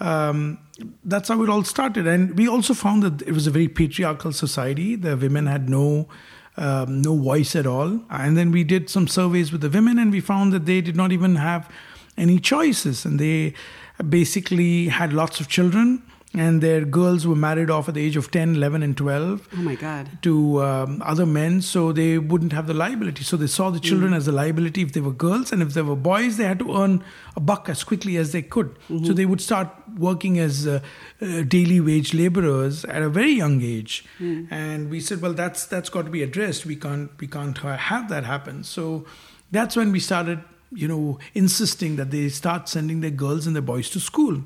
um, 0.00 0.58
that's 1.04 1.28
how 1.28 1.40
it 1.44 1.48
all 1.48 1.62
started. 1.62 2.08
And 2.08 2.36
we 2.36 2.48
also 2.48 2.74
found 2.74 3.04
that 3.04 3.22
it 3.22 3.32
was 3.32 3.46
a 3.46 3.52
very 3.52 3.68
patriarchal 3.68 4.32
society. 4.32 4.96
The 4.96 5.16
women 5.16 5.46
had 5.46 5.70
no. 5.70 6.08
Um, 6.56 7.02
no 7.02 7.16
voice 7.16 7.56
at 7.56 7.66
all. 7.66 8.00
And 8.10 8.36
then 8.36 8.52
we 8.52 8.62
did 8.62 8.88
some 8.88 9.08
surveys 9.08 9.50
with 9.50 9.60
the 9.60 9.68
women, 9.68 9.98
and 9.98 10.12
we 10.12 10.20
found 10.20 10.52
that 10.52 10.66
they 10.66 10.80
did 10.80 10.94
not 10.94 11.10
even 11.10 11.34
have 11.34 11.68
any 12.16 12.38
choices. 12.38 13.04
And 13.04 13.18
they 13.18 13.54
basically 14.08 14.86
had 14.86 15.12
lots 15.12 15.40
of 15.40 15.48
children 15.48 16.04
and 16.36 16.60
their 16.60 16.84
girls 16.84 17.26
were 17.26 17.36
married 17.36 17.70
off 17.70 17.88
at 17.88 17.94
the 17.94 18.04
age 18.04 18.16
of 18.16 18.30
10, 18.30 18.56
11, 18.56 18.82
and 18.82 18.96
12 18.96 19.48
Oh 19.52 19.56
my 19.62 19.74
God. 19.76 20.08
to 20.22 20.62
um, 20.62 21.00
other 21.04 21.26
men 21.26 21.60
so 21.62 21.92
they 21.92 22.18
wouldn't 22.18 22.52
have 22.52 22.66
the 22.66 22.74
liability. 22.74 23.22
So 23.22 23.36
they 23.36 23.46
saw 23.46 23.70
the 23.70 23.80
children 23.80 24.12
as 24.12 24.26
a 24.28 24.32
liability 24.32 24.82
if 24.82 24.92
they 24.92 25.00
were 25.00 25.12
girls, 25.12 25.52
and 25.52 25.62
if 25.62 25.74
they 25.74 25.82
were 25.82 25.94
boys, 25.96 26.36
they 26.36 26.44
had 26.44 26.58
to 26.58 26.74
earn 26.76 27.04
a 27.36 27.40
buck 27.40 27.68
as 27.68 27.84
quickly 27.84 28.16
as 28.16 28.32
they 28.32 28.42
could. 28.42 28.76
So 28.88 29.12
they 29.12 29.26
would 29.26 29.40
start 29.40 29.68
working 29.96 30.38
as 30.38 30.66
uh, 30.66 30.80
uh, 31.22 31.42
daily 31.42 31.80
wage 31.80 32.14
laborers 32.14 32.84
at 32.86 33.02
a 33.02 33.08
very 33.08 33.32
young 33.32 33.62
age. 33.62 34.04
And 34.50 34.90
we 34.90 35.00
said, 35.00 35.20
well, 35.22 35.34
that's 35.34 35.66
that's 35.66 35.88
got 35.88 36.04
to 36.04 36.10
be 36.10 36.22
addressed. 36.22 36.66
We 36.66 36.76
can't 36.76 37.10
we 37.20 37.26
can't 37.28 37.56
have 37.58 38.08
that 38.08 38.24
happen. 38.24 38.64
So 38.64 39.04
that's 39.52 39.76
when 39.76 39.92
we 39.92 40.00
started, 40.00 40.40
you 40.72 40.88
know, 40.88 41.18
insisting 41.34 41.94
that 41.96 42.10
they 42.10 42.28
start 42.28 42.68
sending 42.68 43.00
their 43.00 43.10
girls 43.10 43.46
and 43.46 43.54
their 43.54 43.62
boys 43.62 43.88
to 43.90 44.00
school. 44.00 44.42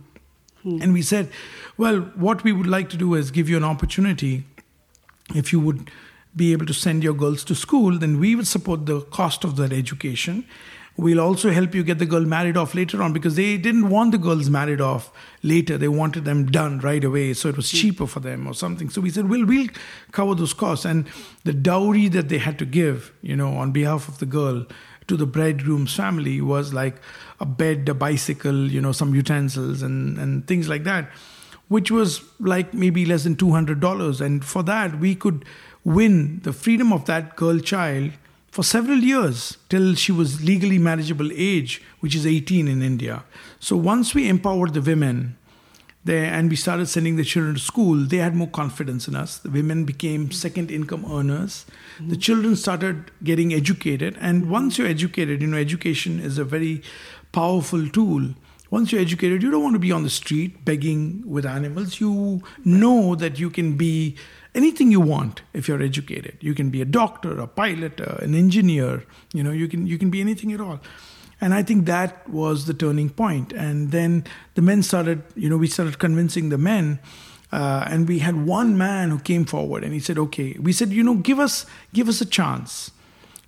Hmm. 0.62 0.82
And 0.82 0.92
we 0.92 1.02
said, 1.02 1.30
well, 1.76 2.00
what 2.16 2.44
we 2.44 2.52
would 2.52 2.66
like 2.66 2.88
to 2.90 2.96
do 2.96 3.14
is 3.14 3.30
give 3.30 3.48
you 3.48 3.56
an 3.56 3.64
opportunity 3.64 4.44
if 5.34 5.52
you 5.52 5.60
would 5.60 5.90
be 6.34 6.52
able 6.52 6.66
to 6.66 6.74
send 6.74 7.02
your 7.02 7.14
girls 7.14 7.44
to 7.44 7.54
school, 7.54 7.98
then 7.98 8.18
we 8.18 8.34
will 8.34 8.44
support 8.44 8.86
the 8.86 9.00
cost 9.02 9.44
of 9.44 9.56
that 9.56 9.72
education. 9.72 10.44
We'll 10.96 11.20
also 11.20 11.50
help 11.50 11.74
you 11.76 11.84
get 11.84 12.00
the 12.00 12.06
girl 12.06 12.24
married 12.24 12.56
off 12.56 12.74
later 12.74 13.02
on 13.02 13.12
because 13.12 13.36
they 13.36 13.56
didn't 13.56 13.88
want 13.88 14.10
the 14.10 14.18
girls 14.18 14.50
married 14.50 14.80
off 14.80 15.12
later. 15.44 15.78
They 15.78 15.88
wanted 15.88 16.24
them 16.24 16.46
done 16.46 16.80
right 16.80 17.04
away, 17.04 17.34
so 17.34 17.48
it 17.48 17.56
was 17.56 17.70
hmm. 17.70 17.76
cheaper 17.76 18.06
for 18.06 18.20
them 18.20 18.46
or 18.46 18.54
something. 18.54 18.90
So 18.90 19.00
we 19.00 19.10
said, 19.10 19.28
well, 19.28 19.44
we'll 19.44 19.68
cover 20.10 20.34
those 20.34 20.54
costs. 20.54 20.84
And 20.84 21.06
the 21.44 21.52
dowry 21.52 22.08
that 22.08 22.28
they 22.28 22.38
had 22.38 22.58
to 22.58 22.66
give, 22.66 23.12
you 23.22 23.36
know, 23.36 23.56
on 23.56 23.70
behalf 23.70 24.08
of 24.08 24.18
the 24.18 24.26
girl 24.26 24.66
to 25.06 25.16
the 25.16 25.26
bridegroom's 25.26 25.94
family 25.94 26.40
was 26.40 26.74
like 26.74 26.96
a 27.40 27.46
bed, 27.46 27.88
a 27.88 27.94
bicycle, 27.94 28.70
you 28.70 28.80
know, 28.80 28.92
some 28.92 29.14
utensils 29.14 29.82
and, 29.82 30.18
and 30.18 30.46
things 30.46 30.68
like 30.68 30.84
that 30.84 31.10
which 31.68 31.90
was 31.90 32.22
like 32.40 32.74
maybe 32.74 33.04
less 33.04 33.24
than 33.24 33.36
$200. 33.36 34.20
And 34.20 34.44
for 34.44 34.62
that, 34.64 34.98
we 34.98 35.14
could 35.14 35.44
win 35.84 36.40
the 36.42 36.52
freedom 36.52 36.92
of 36.92 37.04
that 37.06 37.36
girl 37.36 37.58
child 37.58 38.12
for 38.50 38.62
several 38.62 38.98
years 38.98 39.56
till 39.68 39.94
she 39.94 40.10
was 40.10 40.42
legally 40.42 40.78
marriageable 40.78 41.30
age, 41.32 41.82
which 42.00 42.14
is 42.14 42.26
18 42.26 42.66
in 42.66 42.82
India. 42.82 43.22
So 43.60 43.76
once 43.76 44.14
we 44.14 44.28
empowered 44.28 44.74
the 44.74 44.80
women, 44.80 45.36
there 46.08 46.32
and 46.32 46.50
we 46.50 46.56
started 46.56 46.86
sending 46.86 47.14
the 47.16 47.24
children 47.24 47.54
to 47.54 47.60
school, 47.60 47.96
they 47.96 48.16
had 48.16 48.34
more 48.34 48.48
confidence 48.48 49.06
in 49.06 49.14
us. 49.14 49.38
The 49.38 49.50
women 49.50 49.84
became 49.84 50.32
second 50.32 50.70
income 50.70 51.04
earners. 51.08 51.66
The 52.00 52.16
children 52.16 52.56
started 52.56 53.12
getting 53.22 53.54
educated. 53.54 54.16
And 54.20 54.50
once 54.50 54.78
you're 54.78 54.88
educated, 54.88 55.42
you 55.42 55.48
know, 55.48 55.58
education 55.58 56.18
is 56.18 56.38
a 56.38 56.44
very 56.44 56.82
powerful 57.32 57.88
tool 57.88 58.34
once 58.70 58.92
you're 58.92 59.00
educated, 59.00 59.42
you 59.42 59.50
don't 59.50 59.62
want 59.62 59.74
to 59.74 59.78
be 59.78 59.92
on 59.92 60.02
the 60.02 60.10
street 60.10 60.64
begging 60.64 61.22
with 61.24 61.46
animals. 61.46 62.00
You 62.00 62.42
know 62.64 63.14
that 63.14 63.38
you 63.38 63.48
can 63.48 63.78
be 63.78 64.16
anything 64.54 64.90
you 64.90 65.00
want 65.00 65.42
if 65.54 65.68
you're 65.68 65.82
educated. 65.82 66.36
You 66.40 66.54
can 66.54 66.68
be 66.68 66.82
a 66.82 66.84
doctor, 66.84 67.40
a 67.40 67.46
pilot, 67.46 68.00
uh, 68.00 68.16
an 68.20 68.34
engineer. 68.34 69.04
You 69.32 69.42
know, 69.42 69.52
you 69.52 69.68
can 69.68 69.86
you 69.86 69.96
can 69.96 70.10
be 70.10 70.20
anything 70.20 70.52
at 70.52 70.60
all. 70.60 70.80
And 71.40 71.54
I 71.54 71.62
think 71.62 71.86
that 71.86 72.28
was 72.28 72.66
the 72.66 72.74
turning 72.74 73.10
point. 73.10 73.52
And 73.52 73.92
then 73.92 74.24
the 74.54 74.62
men 74.62 74.82
started, 74.82 75.22
you 75.36 75.48
know, 75.48 75.56
we 75.56 75.68
started 75.68 75.98
convincing 75.98 76.48
the 76.48 76.58
men. 76.58 76.98
Uh, 77.52 77.84
and 77.88 78.08
we 78.08 78.18
had 78.18 78.44
one 78.44 78.76
man 78.76 79.10
who 79.10 79.18
came 79.18 79.44
forward 79.44 79.82
and 79.82 79.94
he 79.94 80.00
said, 80.00 80.18
"Okay." 80.18 80.54
We 80.60 80.70
said, 80.72 80.90
"You 80.90 81.02
know, 81.02 81.14
give 81.14 81.38
us 81.38 81.64
give 81.94 82.06
us 82.06 82.20
a 82.20 82.26
chance 82.26 82.90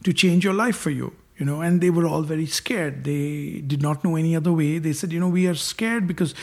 to 0.04 0.14
change 0.14 0.42
your 0.42 0.54
life 0.54 0.76
for 0.76 0.90
you." 0.90 1.12
you 1.40 1.46
know 1.46 1.62
and 1.62 1.80
they 1.80 1.90
were 1.90 2.06
all 2.06 2.22
very 2.22 2.46
scared 2.46 3.02
they 3.04 3.62
did 3.66 3.82
not 3.82 4.04
know 4.04 4.14
any 4.14 4.36
other 4.36 4.52
way 4.52 4.78
they 4.78 4.92
said 4.92 5.10
you 5.10 5.18
know 5.18 5.28
we 5.28 5.46
are 5.48 5.54
scared 5.54 6.06
because 6.06 6.34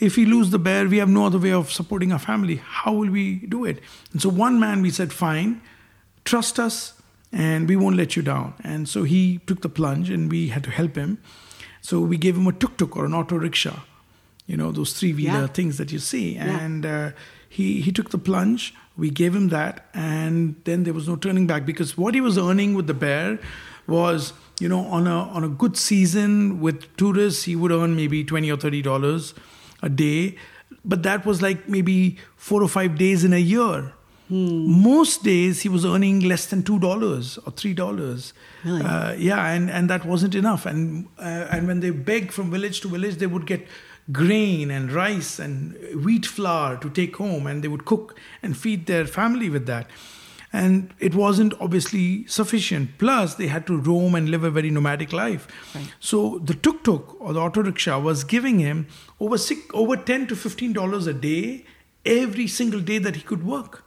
if 0.00 0.16
we 0.16 0.24
lose 0.24 0.50
the 0.50 0.58
bear 0.58 0.88
we 0.88 0.96
have 0.96 1.10
no 1.10 1.26
other 1.26 1.38
way 1.38 1.52
of 1.52 1.70
supporting 1.70 2.10
our 2.10 2.18
family 2.18 2.56
how 2.56 2.92
will 2.92 3.10
we 3.10 3.34
do 3.56 3.64
it 3.64 3.80
and 4.12 4.22
so 4.22 4.28
one 4.28 4.58
man 4.58 4.82
we 4.82 4.90
said 4.90 5.12
fine 5.12 5.60
trust 6.24 6.58
us 6.58 6.95
and 7.32 7.68
we 7.68 7.76
won't 7.76 7.96
let 7.96 8.16
you 8.16 8.22
down. 8.22 8.54
And 8.62 8.88
so 8.88 9.02
he 9.04 9.40
took 9.46 9.60
the 9.62 9.68
plunge 9.68 10.10
and 10.10 10.30
we 10.30 10.48
had 10.48 10.64
to 10.64 10.70
help 10.70 10.96
him. 10.96 11.18
So 11.80 12.00
we 12.00 12.16
gave 12.16 12.36
him 12.36 12.46
a 12.46 12.52
tuk-tuk 12.52 12.96
or 12.96 13.04
an 13.04 13.14
auto 13.14 13.36
rickshaw 13.36 13.80
you 14.48 14.56
know 14.56 14.70
those 14.70 14.92
three-wheeler 14.92 15.40
Yeah. 15.40 15.46
things 15.48 15.76
that 15.76 15.90
you 15.90 15.98
see. 15.98 16.34
Yeah. 16.36 16.58
and 16.60 16.86
uh, 16.86 17.10
he 17.48 17.80
he 17.80 17.90
took 17.90 18.10
the 18.10 18.18
plunge 18.18 18.72
we 18.96 19.10
gave 19.10 19.34
him 19.34 19.48
that 19.48 19.86
and 19.92 20.54
then 20.64 20.84
there 20.84 20.94
was 20.94 21.08
no 21.08 21.16
turning 21.16 21.48
back 21.48 21.66
because 21.66 21.96
what 21.98 22.14
he 22.14 22.20
was 22.20 22.38
earning 22.38 22.74
with 22.74 22.86
the 22.86 22.94
bear 22.94 23.40
was 23.88 24.32
you 24.60 24.68
know 24.68 24.78
on 24.98 25.08
a 25.08 25.18
on 25.38 25.42
a 25.42 25.48
good 25.48 25.76
season 25.76 26.60
with 26.60 26.86
tourists 26.96 27.42
he 27.42 27.56
would 27.56 27.72
earn 27.72 27.96
maybe 27.96 28.22
20 28.22 28.52
or 28.52 28.56
30 28.56 28.82
dollars 28.82 29.34
a 29.82 29.88
day. 29.88 30.36
But 30.84 31.02
that 31.02 31.26
was 31.26 31.42
like 31.42 31.68
maybe 31.68 32.16
four 32.36 32.62
or 32.62 32.68
five 32.68 32.96
days 32.96 33.24
in 33.24 33.32
a 33.32 33.38
year 33.54 33.92
most 34.28 35.22
days 35.22 35.62
he 35.62 35.68
was 35.68 35.84
earning 35.84 36.20
less 36.20 36.46
than 36.46 36.62
two 36.62 36.78
dollars 36.78 37.38
or 37.46 37.52
three 37.52 37.74
dollars. 37.74 38.32
Really? 38.64 38.82
uh, 38.82 39.12
yeah 39.12 39.46
and 39.50 39.70
and 39.70 39.88
that 39.90 40.04
wasn't 40.04 40.34
enough. 40.34 40.66
And 40.66 41.06
uh, 41.18 41.46
and 41.50 41.66
when 41.68 41.80
they 41.80 41.90
begged 41.90 42.32
from 42.32 42.50
village 42.50 42.80
to 42.80 42.88
village 42.88 43.16
they 43.16 43.26
would 43.26 43.46
get 43.46 43.66
grain 44.12 44.70
and 44.70 44.92
rice 44.92 45.38
and 45.38 45.76
wheat 46.04 46.26
flour 46.26 46.76
to 46.78 46.90
take 46.90 47.16
home 47.16 47.46
and 47.46 47.62
they 47.62 47.68
would 47.68 47.84
cook 47.84 48.18
and 48.42 48.56
feed 48.56 48.86
their 48.86 49.04
family 49.04 49.48
with 49.50 49.66
that. 49.66 49.88
And 50.52 50.94
it 51.00 51.14
wasn't 51.14 51.54
obviously 51.60 52.26
sufficient. 52.26 52.98
Plus 52.98 53.34
they 53.34 53.48
had 53.48 53.66
to 53.66 53.76
roam 53.76 54.14
and 54.14 54.28
live 54.30 54.42
a 54.44 54.50
very 54.50 54.70
nomadic 54.70 55.12
life. 55.12 55.46
Right. 55.74 55.92
so 56.00 56.38
the 56.38 56.54
tuk-tuk 56.54 57.20
or 57.20 57.32
the 57.32 57.40
auto 57.40 57.62
rickshaw 57.62 57.98
was 58.00 58.24
giving 58.24 58.58
him 58.60 58.86
over 59.20 59.38
six, 59.38 59.60
over 59.74 59.96
10 59.96 60.28
to 60.28 60.36
15 60.36 60.72
dollars 60.72 61.06
a 61.06 61.12
day 61.14 61.64
every 62.04 62.46
single 62.46 62.80
day 62.80 62.98
that 62.98 63.16
he 63.16 63.22
could 63.22 63.44
work 63.44 63.82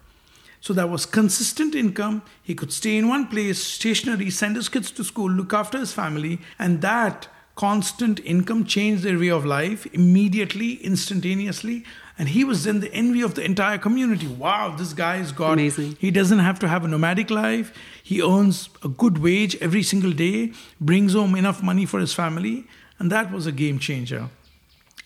so 0.61 0.73
that 0.73 0.89
was 0.89 1.05
consistent 1.05 1.75
income. 1.75 2.21
He 2.43 2.55
could 2.55 2.73
stay 2.73 2.97
in 2.97 3.07
one 3.07 3.27
place, 3.27 3.63
stationary, 3.63 4.29
send 4.29 4.55
his 4.55 4.69
kids 4.69 4.91
to 4.91 5.03
school, 5.03 5.29
look 5.29 5.53
after 5.53 5.77
his 5.77 5.93
family, 5.93 6.39
and 6.57 6.81
that 6.81 7.27
constant 7.55 8.21
income 8.21 8.63
changed 8.63 9.03
their 9.03 9.19
way 9.19 9.29
of 9.29 9.45
life 9.45 9.85
immediately, 9.93 10.75
instantaneously. 10.75 11.83
And 12.17 12.29
he 12.29 12.45
was 12.45 12.63
then 12.63 12.79
the 12.79 12.93
envy 12.93 13.21
of 13.21 13.35
the 13.35 13.43
entire 13.43 13.77
community. 13.77 14.27
Wow, 14.27 14.75
this 14.77 14.93
guy's 14.93 15.33
got. 15.33 15.53
Amazing. 15.53 15.97
He 15.99 16.11
doesn't 16.11 16.39
have 16.39 16.59
to 16.59 16.67
have 16.67 16.85
a 16.85 16.87
nomadic 16.87 17.29
life. 17.29 17.73
He 18.01 18.21
earns 18.21 18.69
a 18.83 18.87
good 18.87 19.17
wage 19.17 19.57
every 19.61 19.83
single 19.83 20.11
day, 20.13 20.53
brings 20.79 21.13
home 21.13 21.35
enough 21.35 21.61
money 21.61 21.85
for 21.85 21.99
his 21.99 22.13
family, 22.13 22.65
and 22.97 23.11
that 23.11 23.31
was 23.31 23.45
a 23.45 23.51
game 23.51 23.77
changer. 23.77 24.29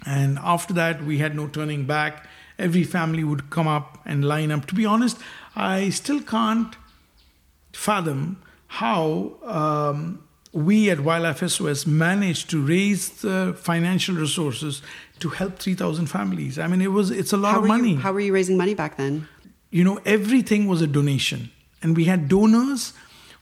And 0.06 0.38
after 0.40 0.74
that, 0.74 1.04
we 1.04 1.20
had 1.20 1.36
no 1.36 1.48
turning 1.48 1.86
back. 1.86 2.28
Every 2.60 2.84
family 2.84 3.24
would 3.24 3.50
come 3.50 3.68
up 3.68 4.00
and 4.06 4.24
line 4.24 4.52
up. 4.52 4.68
To 4.68 4.76
be 4.76 4.86
honest, 4.86 5.18
I 5.56 5.90
still 5.90 6.22
can't 6.22 6.76
fathom 7.74 8.42
how 8.68 9.34
um, 9.44 10.24
we 10.52 10.90
at 10.90 11.00
Wildlife 11.00 11.48
SOS 11.48 11.86
managed 11.86 12.50
to 12.52 12.66
raise 12.66 13.10
the 13.22 13.56
financial 13.60 14.16
resources 14.16 14.82
to 15.20 15.30
help 15.30 15.60
3,000 15.60 16.08
families. 16.08 16.58
I 16.58 16.68
mean, 16.68 16.82
it 16.82 16.92
was 16.92 17.12
it's 17.12 17.34
a 17.34 17.38
lot 17.38 17.54
How 17.54 17.60
of 17.62 17.68
money 17.68 17.92
you, 17.92 17.98
how 17.98 18.14
were 18.14 18.20
you 18.20 18.34
raising 18.34 18.58
money 18.58 18.74
back 18.74 18.98
then? 18.98 19.28
you 19.74 19.84
know 19.84 20.00
everything 20.06 20.68
was 20.68 20.82
a 20.84 20.88
donation 20.88 21.50
and 21.82 21.98
we 21.98 22.06
had 22.06 22.30
donors 22.30 22.94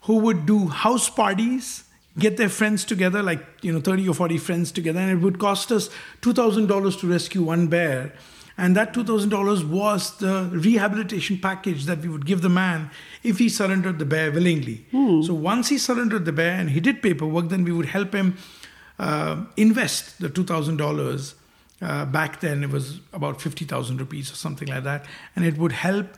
who 0.03 0.17
would 0.19 0.45
do 0.45 0.67
house 0.67 1.09
parties 1.09 1.83
get 2.17 2.37
their 2.37 2.47
friends 2.49 2.85
together 2.85 3.21
like 3.21 3.45
you 3.61 3.71
know 3.71 3.81
30 3.81 4.07
or 4.07 4.13
40 4.15 4.37
friends 4.37 4.71
together 4.71 4.99
and 4.99 5.11
it 5.11 5.21
would 5.21 5.37
cost 5.39 5.71
us 5.73 5.89
$2000 6.21 6.99
to 7.01 7.07
rescue 7.07 7.43
one 7.43 7.67
bear 7.67 8.13
and 8.57 8.75
that 8.75 8.93
$2000 8.93 9.67
was 9.67 10.17
the 10.17 10.49
rehabilitation 10.51 11.37
package 11.37 11.85
that 11.85 11.99
we 11.99 12.09
would 12.09 12.25
give 12.25 12.41
the 12.41 12.49
man 12.49 12.89
if 13.23 13.37
he 13.37 13.49
surrendered 13.49 13.99
the 13.99 14.05
bear 14.05 14.31
willingly 14.31 14.85
so 15.23 15.33
once 15.33 15.69
he 15.69 15.77
surrendered 15.77 16.25
the 16.25 16.31
bear 16.31 16.59
and 16.59 16.71
he 16.71 16.79
did 16.79 17.01
paperwork 17.01 17.49
then 17.49 17.63
we 17.63 17.71
would 17.71 17.87
help 17.87 18.13
him 18.13 18.37
uh, 18.99 19.43
invest 19.57 20.19
the 20.19 20.29
$2000 20.29 21.33
uh, 21.81 22.05
back 22.05 22.39
then 22.41 22.63
it 22.63 22.69
was 22.69 22.99
about 23.11 23.41
50,000 23.41 23.99
rupees 23.99 24.31
or 24.31 24.35
something 24.35 24.67
like 24.67 24.83
that. 24.83 25.05
And 25.35 25.45
it 25.45 25.57
would 25.57 25.71
help 25.71 26.17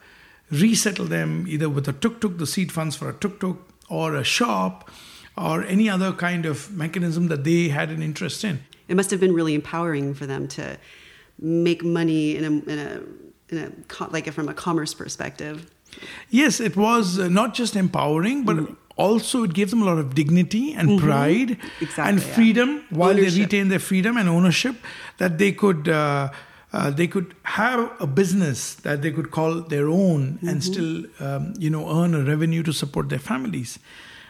resettle 0.52 1.06
them 1.06 1.46
either 1.48 1.70
with 1.70 1.88
a 1.88 1.94
tuk 1.94 2.20
tuk, 2.20 2.38
the 2.38 2.48
seed 2.48 2.72
funds 2.72 2.96
for 2.96 3.10
a 3.10 3.14
tuk 3.14 3.40
tuk, 3.40 3.58
or 3.90 4.16
a 4.16 4.24
shop, 4.24 4.90
or 5.38 5.64
any 5.64 5.90
other 5.90 6.12
kind 6.12 6.46
of 6.46 6.72
mechanism 6.72 7.28
that 7.28 7.44
they 7.44 7.70
had 7.70 7.90
an 7.90 8.02
interest 8.02 8.44
in. 8.44 8.60
It 8.88 8.96
must 8.96 9.12
have 9.12 9.20
been 9.20 9.34
really 9.34 9.56
empowering 9.56 10.14
for 10.14 10.26
them 10.26 10.48
to 10.50 10.78
make 11.40 11.84
money 11.84 12.36
in 12.36 12.44
a, 12.44 12.72
in 12.72 12.80
a, 12.80 13.02
in 13.56 13.58
a 13.64 13.70
co- 13.88 14.10
like 14.12 14.32
from 14.32 14.50
a 14.50 14.54
commerce 14.54 14.94
perspective. 14.94 15.70
Yes, 16.30 16.60
it 16.60 16.76
was 16.76 17.20
uh, 17.20 17.28
not 17.30 17.54
just 17.54 17.76
empowering, 17.76 18.44
but 18.46 18.58
also 18.96 19.44
it 19.44 19.54
gave 19.54 19.70
them 19.70 19.82
a 19.82 19.86
lot 19.86 19.98
of 20.00 20.16
dignity 20.16 20.74
and 20.74 21.00
pride 21.00 21.58
Exactly, 21.82 22.10
and 22.10 22.20
yeah. 22.20 22.34
freedom 22.36 22.84
while 22.90 23.10
Ownership. 23.12 23.34
they 23.34 23.42
retain 23.42 23.68
their 23.70 23.80
freedom 23.80 24.18
and 24.18 24.28
ownership 24.30 24.76
that 25.18 25.38
they 25.38 25.52
could 25.52 25.88
uh, 25.90 26.30
uh, 26.72 26.90
they 26.90 27.06
could 27.08 27.36
have 27.44 27.92
a 28.00 28.08
business 28.08 28.74
that 28.76 29.02
they 29.04 29.12
could 29.12 29.30
call 29.30 29.62
their 29.62 29.88
own 29.88 30.40
and 30.48 30.64
still 30.64 31.04
um, 31.20 31.54
you 31.60 31.70
know 31.70 31.88
earn 32.04 32.14
a 32.16 32.24
revenue 32.24 32.64
to 32.64 32.72
support 32.74 33.10
their 33.10 33.20
families 33.20 33.78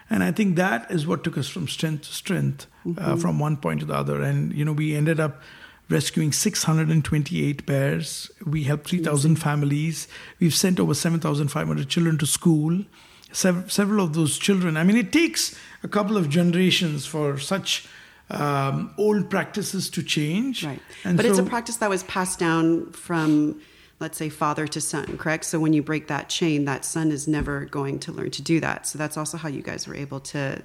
and 0.10 0.24
i 0.24 0.32
think 0.32 0.56
that 0.58 0.90
is 0.92 1.06
what 1.08 1.24
took 1.26 1.38
us 1.38 1.48
from 1.48 1.68
strength 1.68 2.04
to 2.08 2.14
strength 2.14 2.68
uh, 2.98 3.16
from 3.18 3.40
one 3.40 3.56
point 3.58 3.80
to 3.82 3.86
the 3.86 3.94
other 3.94 4.22
and 4.22 4.54
you 4.54 4.64
know 4.66 4.74
we 4.74 4.94
ended 4.96 5.20
up 5.20 5.42
rescuing 5.90 6.32
628 6.32 7.66
bears. 7.66 8.32
We 8.46 8.64
helped 8.64 8.90
3,000 8.90 9.36
families. 9.36 10.08
We've 10.40 10.54
sent 10.54 10.80
over 10.80 10.94
7,500 10.94 11.90
children 11.90 12.18
to 12.18 12.26
school. 12.26 12.84
Sev- 13.32 13.72
several 13.72 14.04
of 14.04 14.14
those 14.14 14.38
children, 14.38 14.78
I 14.78 14.84
mean, 14.84 14.96
it 14.96 15.12
takes 15.12 15.58
a 15.82 15.88
couple 15.88 16.18
of 16.18 16.30
generations 16.30 17.06
for 17.06 17.40
such 17.40 17.88
um, 18.30 18.94
old 18.98 19.30
practices 19.30 19.90
to 19.92 20.04
change. 20.04 20.64
Right. 20.64 20.80
And 21.04 21.18
but 21.18 21.26
so, 21.26 21.32
it's 21.32 21.40
a 21.40 21.44
practice 21.44 21.78
that 21.78 21.90
was 21.90 22.04
passed 22.04 22.40
down 22.40 22.92
from, 22.92 23.60
let's 24.00 24.18
say, 24.18 24.30
father 24.30 24.68
to 24.68 24.80
son, 24.80 25.18
correct? 25.18 25.46
So 25.46 25.60
when 25.60 25.74
you 25.74 25.82
break 25.82 26.08
that 26.08 26.30
chain, 26.30 26.66
that 26.66 26.86
son 26.86 27.12
is 27.12 27.28
never 27.28 27.66
going 27.66 28.00
to 28.00 28.12
learn 28.12 28.32
to 28.32 28.42
do 28.42 28.60
that. 28.60 28.88
So 28.88 28.98
that's 28.98 29.18
also 29.18 29.38
how 29.38 29.50
you 29.50 29.62
guys 29.62 29.88
were 29.88 29.96
able 29.96 30.20
to 30.20 30.62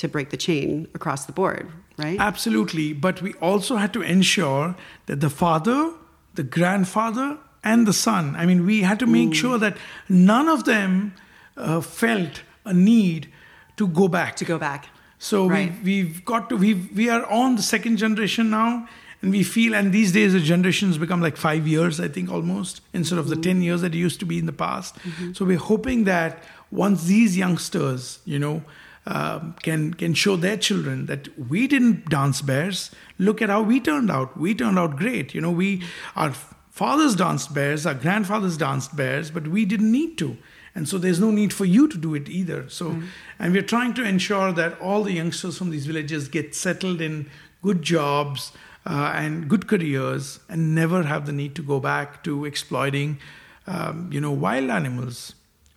to 0.00 0.08
break 0.08 0.30
the 0.30 0.36
chain 0.36 0.88
across 0.94 1.26
the 1.26 1.32
board, 1.32 1.70
right? 1.98 2.18
Absolutely. 2.18 2.92
But 2.94 3.20
we 3.20 3.34
also 3.34 3.76
had 3.76 3.92
to 3.92 4.02
ensure 4.02 4.74
that 5.06 5.20
the 5.20 5.30
father, 5.30 5.92
the 6.34 6.42
grandfather, 6.42 7.38
and 7.62 7.86
the 7.86 7.92
son, 7.92 8.34
I 8.36 8.46
mean, 8.46 8.64
we 8.64 8.80
had 8.80 8.98
to 9.00 9.06
make 9.06 9.30
mm. 9.30 9.34
sure 9.34 9.58
that 9.58 9.76
none 10.08 10.48
of 10.48 10.64
them 10.64 11.14
uh, 11.58 11.82
felt 11.82 12.42
a 12.64 12.72
need 12.72 13.28
to 13.76 13.86
go 13.86 14.08
back. 14.08 14.36
To 14.36 14.46
go 14.46 14.58
back. 14.58 14.88
So 15.18 15.46
right. 15.46 15.70
we, 15.84 16.04
we've 16.04 16.24
got 16.24 16.48
to, 16.48 16.56
we 16.56 16.74
we 16.74 17.10
are 17.10 17.26
on 17.26 17.56
the 17.56 17.62
second 17.62 17.98
generation 17.98 18.48
now, 18.48 18.88
and 19.20 19.30
we 19.30 19.42
feel, 19.42 19.74
and 19.74 19.92
these 19.92 20.12
days 20.12 20.32
the 20.32 20.40
generations 20.40 20.96
become 20.96 21.20
like 21.20 21.36
five 21.36 21.68
years, 21.68 22.00
I 22.00 22.08
think, 22.08 22.30
almost, 22.30 22.80
instead 22.94 23.18
of 23.18 23.26
mm-hmm. 23.26 23.42
the 23.42 23.48
10 23.48 23.62
years 23.62 23.82
that 23.82 23.94
it 23.94 23.98
used 23.98 24.20
to 24.20 24.26
be 24.26 24.38
in 24.38 24.46
the 24.46 24.52
past. 24.52 24.96
Mm-hmm. 24.96 25.34
So 25.34 25.44
we're 25.44 25.58
hoping 25.58 26.04
that 26.04 26.42
once 26.70 27.04
these 27.04 27.36
youngsters, 27.36 28.20
you 28.24 28.38
know, 28.38 28.62
um, 29.10 29.56
can 29.60 29.92
can 29.94 30.14
show 30.14 30.36
their 30.36 30.56
children 30.56 31.06
that 31.06 31.28
we 31.36 31.66
didn't 31.66 32.08
dance 32.08 32.40
bears. 32.40 32.92
Look 33.18 33.42
at 33.42 33.48
how 33.48 33.62
we 33.62 33.80
turned 33.80 34.10
out. 34.10 34.36
We 34.38 34.54
turned 34.54 34.78
out 34.78 34.96
great. 34.96 35.34
You 35.34 35.40
know, 35.40 35.50
we 35.50 35.82
our 36.14 36.32
fathers 36.70 37.16
danced 37.16 37.52
bears, 37.52 37.86
our 37.86 37.94
grandfathers 37.94 38.56
danced 38.56 38.94
bears, 38.94 39.32
but 39.32 39.48
we 39.48 39.64
didn't 39.64 39.90
need 39.90 40.16
to. 40.18 40.38
And 40.76 40.88
so 40.88 40.96
there's 40.96 41.18
no 41.18 41.32
need 41.32 41.52
for 41.52 41.64
you 41.64 41.88
to 41.88 41.98
do 41.98 42.14
it 42.14 42.28
either. 42.28 42.68
So, 42.68 42.90
mm. 42.90 43.08
and 43.40 43.52
we're 43.52 43.62
trying 43.62 43.94
to 43.94 44.04
ensure 44.04 44.52
that 44.52 44.80
all 44.80 45.02
the 45.02 45.12
youngsters 45.12 45.58
from 45.58 45.70
these 45.70 45.86
villages 45.86 46.28
get 46.28 46.54
settled 46.54 47.00
in 47.00 47.28
good 47.62 47.82
jobs 47.82 48.52
uh, 48.86 49.12
and 49.16 49.48
good 49.48 49.66
careers 49.66 50.38
and 50.48 50.72
never 50.72 51.02
have 51.02 51.26
the 51.26 51.32
need 51.32 51.56
to 51.56 51.62
go 51.62 51.80
back 51.80 52.22
to 52.22 52.44
exploiting, 52.44 53.18
um, 53.66 54.08
you 54.12 54.20
know, 54.20 54.30
wild 54.30 54.70
animals 54.70 55.34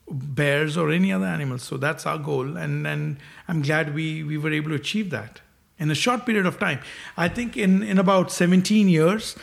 bears 0.09 0.77
or 0.77 0.91
any 0.91 1.11
other 1.11 1.25
animals. 1.25 1.63
So 1.63 1.77
that's 1.77 2.05
our 2.05 2.17
goal, 2.17 2.57
and 2.57 2.85
and 2.87 3.17
I'm 3.47 3.61
glad 3.61 3.93
we 3.93 4.23
we 4.23 4.37
were 4.37 4.51
able 4.51 4.69
to 4.69 4.75
achieve 4.75 5.09
that 5.11 5.41
in 5.79 5.91
a 5.91 5.95
short 5.95 6.25
period 6.25 6.45
of 6.45 6.59
time. 6.59 6.79
I 7.17 7.27
think 7.29 7.57
in 7.57 7.83
in 7.83 7.97
about 7.97 8.31
17 8.31 8.89
years. 8.89 9.35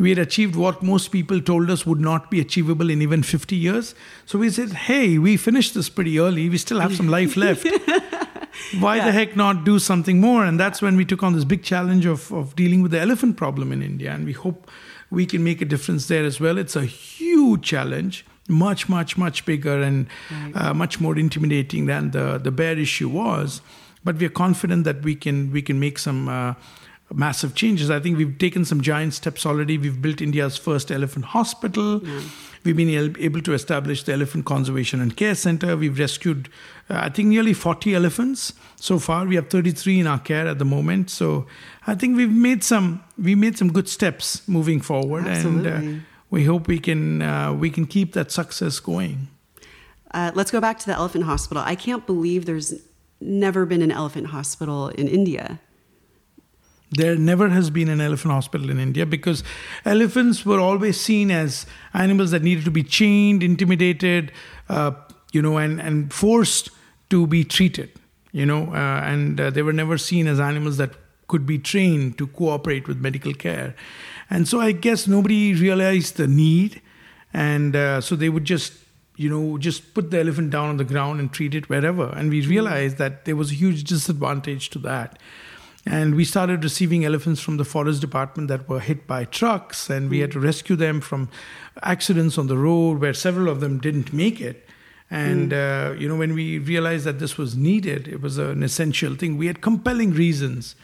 We 0.00 0.10
had 0.10 0.18
achieved 0.20 0.54
what 0.54 0.80
most 0.80 1.08
people 1.08 1.40
told 1.40 1.70
us 1.70 1.84
would 1.84 2.00
not 2.00 2.30
be 2.30 2.38
achievable 2.38 2.88
in 2.88 3.02
even 3.02 3.24
50 3.24 3.56
years. 3.56 3.96
So 4.26 4.38
we 4.38 4.48
said, 4.48 4.70
hey, 4.72 5.18
we 5.18 5.36
finished 5.36 5.74
this 5.74 5.88
pretty 5.88 6.20
early. 6.20 6.48
We 6.48 6.56
still 6.56 6.78
have 6.78 6.94
some 6.94 7.08
life 7.08 7.36
left. 7.36 7.66
Why 8.78 8.96
yeah. 8.96 9.06
the 9.06 9.12
heck 9.12 9.34
not 9.34 9.64
do 9.64 9.80
something 9.80 10.20
more? 10.20 10.44
And 10.44 10.58
that's 10.60 10.80
when 10.80 10.96
we 10.96 11.04
took 11.04 11.24
on 11.24 11.32
this 11.32 11.44
big 11.44 11.64
challenge 11.64 12.06
of, 12.06 12.32
of 12.32 12.54
dealing 12.54 12.80
with 12.80 12.92
the 12.92 13.00
elephant 13.00 13.36
problem 13.36 13.72
in 13.72 13.82
India. 13.82 14.12
And 14.12 14.24
we 14.24 14.34
hope 14.34 14.70
we 15.10 15.26
can 15.26 15.42
make 15.42 15.60
a 15.60 15.64
difference 15.64 16.06
there 16.06 16.24
as 16.24 16.38
well. 16.38 16.58
It's 16.58 16.76
a 16.76 16.84
huge 16.84 17.62
challenge 17.62 18.24
much, 18.48 18.88
much, 18.88 19.16
much 19.16 19.44
bigger 19.44 19.82
and 19.82 20.06
right. 20.30 20.56
uh, 20.56 20.74
much 20.74 21.00
more 21.00 21.18
intimidating 21.18 21.86
than 21.86 22.10
the 22.10 22.38
the 22.38 22.50
bear 22.50 22.78
issue 22.78 23.08
was. 23.08 23.60
But 24.04 24.16
we 24.16 24.26
are 24.26 24.30
confident 24.30 24.84
that 24.84 25.02
we 25.02 25.14
can 25.14 25.52
we 25.52 25.62
can 25.62 25.78
make 25.78 25.98
some. 25.98 26.28
Uh, 26.28 26.54
massive 27.14 27.54
changes. 27.54 27.90
I 27.90 28.00
think 28.00 28.18
we've 28.18 28.36
taken 28.36 28.64
some 28.64 28.80
giant 28.80 29.14
steps 29.14 29.46
already. 29.46 29.78
We've 29.78 30.00
built 30.00 30.20
India's 30.20 30.56
first 30.56 30.90
elephant 30.90 31.24
hospital. 31.24 32.06
Yeah. 32.06 32.20
We've 32.64 32.76
been 32.76 33.14
able 33.18 33.40
to 33.40 33.54
establish 33.54 34.02
the 34.02 34.12
Elephant 34.12 34.44
Conservation 34.44 35.00
and 35.00 35.16
Care 35.16 35.34
Center. 35.34 35.76
We've 35.76 35.98
rescued, 35.98 36.48
uh, 36.90 37.00
I 37.02 37.08
think, 37.08 37.28
nearly 37.28 37.54
40 37.54 37.94
elephants 37.94 38.52
so 38.76 38.98
far. 38.98 39.24
We 39.24 39.36
have 39.36 39.48
33 39.48 40.00
in 40.00 40.06
our 40.06 40.18
care 40.18 40.46
at 40.46 40.58
the 40.58 40.64
moment. 40.64 41.08
So 41.08 41.46
I 41.86 41.94
think 41.94 42.16
we've 42.16 42.30
made 42.30 42.64
some 42.64 43.02
we 43.16 43.34
made 43.34 43.56
some 43.56 43.72
good 43.72 43.88
steps 43.88 44.46
moving 44.48 44.80
forward. 44.80 45.26
Absolutely. 45.26 45.70
And 45.70 46.00
uh, 46.00 46.04
we 46.30 46.44
hope 46.44 46.68
we 46.68 46.78
can 46.78 47.22
uh, 47.22 47.52
we 47.52 47.70
can 47.70 47.86
keep 47.86 48.12
that 48.12 48.30
success 48.30 48.80
going. 48.80 49.28
Uh, 50.12 50.30
let's 50.34 50.50
go 50.50 50.60
back 50.60 50.78
to 50.78 50.86
the 50.86 50.94
elephant 50.94 51.24
hospital. 51.24 51.62
I 51.64 51.74
can't 51.74 52.06
believe 52.06 52.46
there's 52.46 52.74
never 53.20 53.66
been 53.66 53.82
an 53.82 53.92
elephant 53.92 54.28
hospital 54.28 54.88
in 54.88 55.08
India. 55.08 55.60
There 56.90 57.16
never 57.16 57.50
has 57.50 57.68
been 57.68 57.88
an 57.88 58.00
elephant 58.00 58.32
hospital 58.32 58.70
in 58.70 58.78
India 58.78 59.04
because 59.04 59.44
elephants 59.84 60.46
were 60.46 60.58
always 60.58 60.98
seen 60.98 61.30
as 61.30 61.66
animals 61.92 62.30
that 62.30 62.42
needed 62.42 62.64
to 62.64 62.70
be 62.70 62.82
chained, 62.82 63.42
intimidated, 63.42 64.32
uh, 64.70 64.92
you 65.32 65.42
know, 65.42 65.58
and, 65.58 65.80
and 65.80 66.12
forced 66.12 66.70
to 67.10 67.26
be 67.26 67.44
treated, 67.44 67.90
you 68.32 68.46
know, 68.46 68.72
uh, 68.72 69.02
and 69.04 69.38
uh, 69.38 69.50
they 69.50 69.60
were 69.60 69.74
never 69.74 69.98
seen 69.98 70.26
as 70.26 70.40
animals 70.40 70.78
that 70.78 70.92
could 71.28 71.46
be 71.46 71.58
trained 71.58 72.18
to 72.18 72.26
cooperate 72.26 72.88
with 72.88 72.98
medical 72.98 73.32
care. 73.34 73.74
And 74.30 74.48
so 74.48 74.60
I 74.60 74.72
guess 74.72 75.06
nobody 75.06 75.54
realized 75.54 76.16
the 76.16 76.26
need. 76.26 76.80
And 77.32 77.76
uh, 77.76 78.00
so 78.00 78.16
they 78.16 78.28
would 78.28 78.44
just, 78.44 78.72
you 79.16 79.28
know, 79.28 79.58
just 79.58 79.94
put 79.94 80.10
the 80.10 80.20
elephant 80.20 80.50
down 80.50 80.68
on 80.70 80.76
the 80.78 80.84
ground 80.84 81.20
and 81.20 81.32
treat 81.32 81.54
it 81.54 81.68
wherever. 81.68 82.08
And 82.08 82.30
we 82.30 82.46
realized 82.46 82.96
that 82.98 83.24
there 83.24 83.36
was 83.36 83.50
a 83.50 83.54
huge 83.54 83.84
disadvantage 83.84 84.70
to 84.70 84.78
that. 84.80 85.18
And 85.86 86.14
we 86.14 86.24
started 86.24 86.64
receiving 86.64 87.04
elephants 87.04 87.40
from 87.40 87.56
the 87.56 87.64
forest 87.64 88.00
department 88.00 88.48
that 88.48 88.68
were 88.68 88.80
hit 88.80 89.06
by 89.06 89.24
trucks, 89.24 89.88
and 89.88 90.10
we 90.10 90.18
had 90.18 90.32
to 90.32 90.40
rescue 90.40 90.76
them 90.76 91.00
from 91.00 91.30
accidents 91.82 92.36
on 92.36 92.46
the 92.46 92.58
road 92.58 93.00
where 93.00 93.14
several 93.14 93.48
of 93.48 93.60
them 93.60 93.78
didn't 93.78 94.12
make 94.12 94.40
it. 94.40 94.68
And, 95.10 95.52
mm. 95.52 95.92
uh, 95.92 95.94
you 95.94 96.06
know, 96.06 96.16
when 96.16 96.34
we 96.34 96.58
realized 96.58 97.06
that 97.06 97.18
this 97.18 97.38
was 97.38 97.56
needed, 97.56 98.06
it 98.06 98.20
was 98.20 98.36
an 98.36 98.62
essential 98.62 99.14
thing. 99.14 99.38
We 99.38 99.46
had 99.46 99.62
compelling 99.62 100.12
reasons 100.12 100.74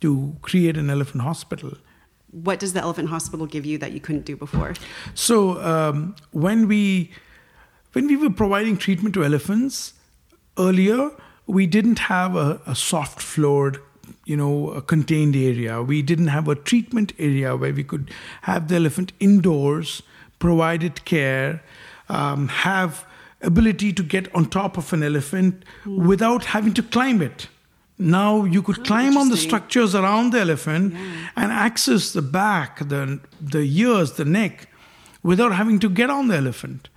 to 0.00 0.36
create 0.42 0.76
an 0.76 0.90
elephant 0.90 1.22
hospital 1.22 1.72
what 2.30 2.58
does 2.58 2.72
the 2.72 2.80
elephant 2.80 3.08
hospital 3.08 3.46
give 3.46 3.64
you 3.64 3.78
that 3.78 3.92
you 3.92 4.00
couldn't 4.00 4.24
do 4.24 4.36
before? 4.36 4.74
So 5.14 5.60
um, 5.62 6.16
when 6.32 6.68
we 6.68 7.10
when 7.92 8.06
we 8.06 8.16
were 8.16 8.30
providing 8.30 8.76
treatment 8.76 9.14
to 9.14 9.24
elephants 9.24 9.94
earlier, 10.58 11.10
we 11.46 11.66
didn't 11.66 12.00
have 12.00 12.36
a, 12.36 12.60
a 12.66 12.74
soft 12.74 13.22
floored 13.22 13.78
you 14.24 14.36
know 14.36 14.70
a 14.70 14.80
contained 14.80 15.34
area 15.34 15.82
we 15.82 16.00
didn't 16.00 16.28
have 16.28 16.46
a 16.46 16.54
treatment 16.54 17.12
area 17.18 17.56
where 17.56 17.72
we 17.72 17.82
could 17.82 18.08
have 18.42 18.68
the 18.68 18.76
elephant 18.76 19.12
indoors 19.18 20.00
provided 20.38 21.04
care 21.04 21.60
um, 22.08 22.46
have 22.46 23.04
ability 23.42 23.92
to 23.92 24.04
get 24.04 24.32
on 24.32 24.46
top 24.46 24.76
of 24.76 24.92
an 24.92 25.02
elephant 25.02 25.64
mm. 25.84 26.06
without 26.06 26.44
having 26.44 26.72
to 26.72 26.84
climb 26.84 27.20
it 27.20 27.48
now 27.98 28.44
you 28.44 28.62
could 28.62 28.78
oh, 28.80 28.82
climb 28.82 29.16
on 29.16 29.30
the 29.30 29.36
structures 29.36 29.94
around 29.94 30.32
the 30.32 30.40
elephant 30.40 30.92
yeah. 30.92 31.28
and 31.36 31.50
access 31.50 32.12
the 32.12 32.22
back, 32.22 32.86
the 32.88 33.20
the 33.40 33.60
ears, 33.60 34.12
the 34.12 34.24
neck, 34.24 34.68
without 35.22 35.52
having 35.52 35.78
to 35.80 35.88
get 35.88 36.10
on 36.10 36.28
the 36.28 36.36
elephant. 36.36 36.88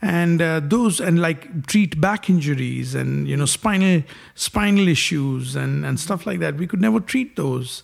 And 0.00 0.40
uh, 0.40 0.60
those 0.60 1.00
and 1.00 1.20
like 1.20 1.66
treat 1.66 2.00
back 2.00 2.30
injuries 2.30 2.94
and 2.94 3.26
you 3.26 3.36
know 3.36 3.46
spinal 3.46 4.04
spinal 4.34 4.86
issues 4.86 5.56
and 5.56 5.84
and 5.84 5.98
stuff 5.98 6.26
like 6.26 6.38
that. 6.40 6.56
We 6.56 6.66
could 6.66 6.80
never 6.80 7.00
treat 7.00 7.36
those. 7.36 7.82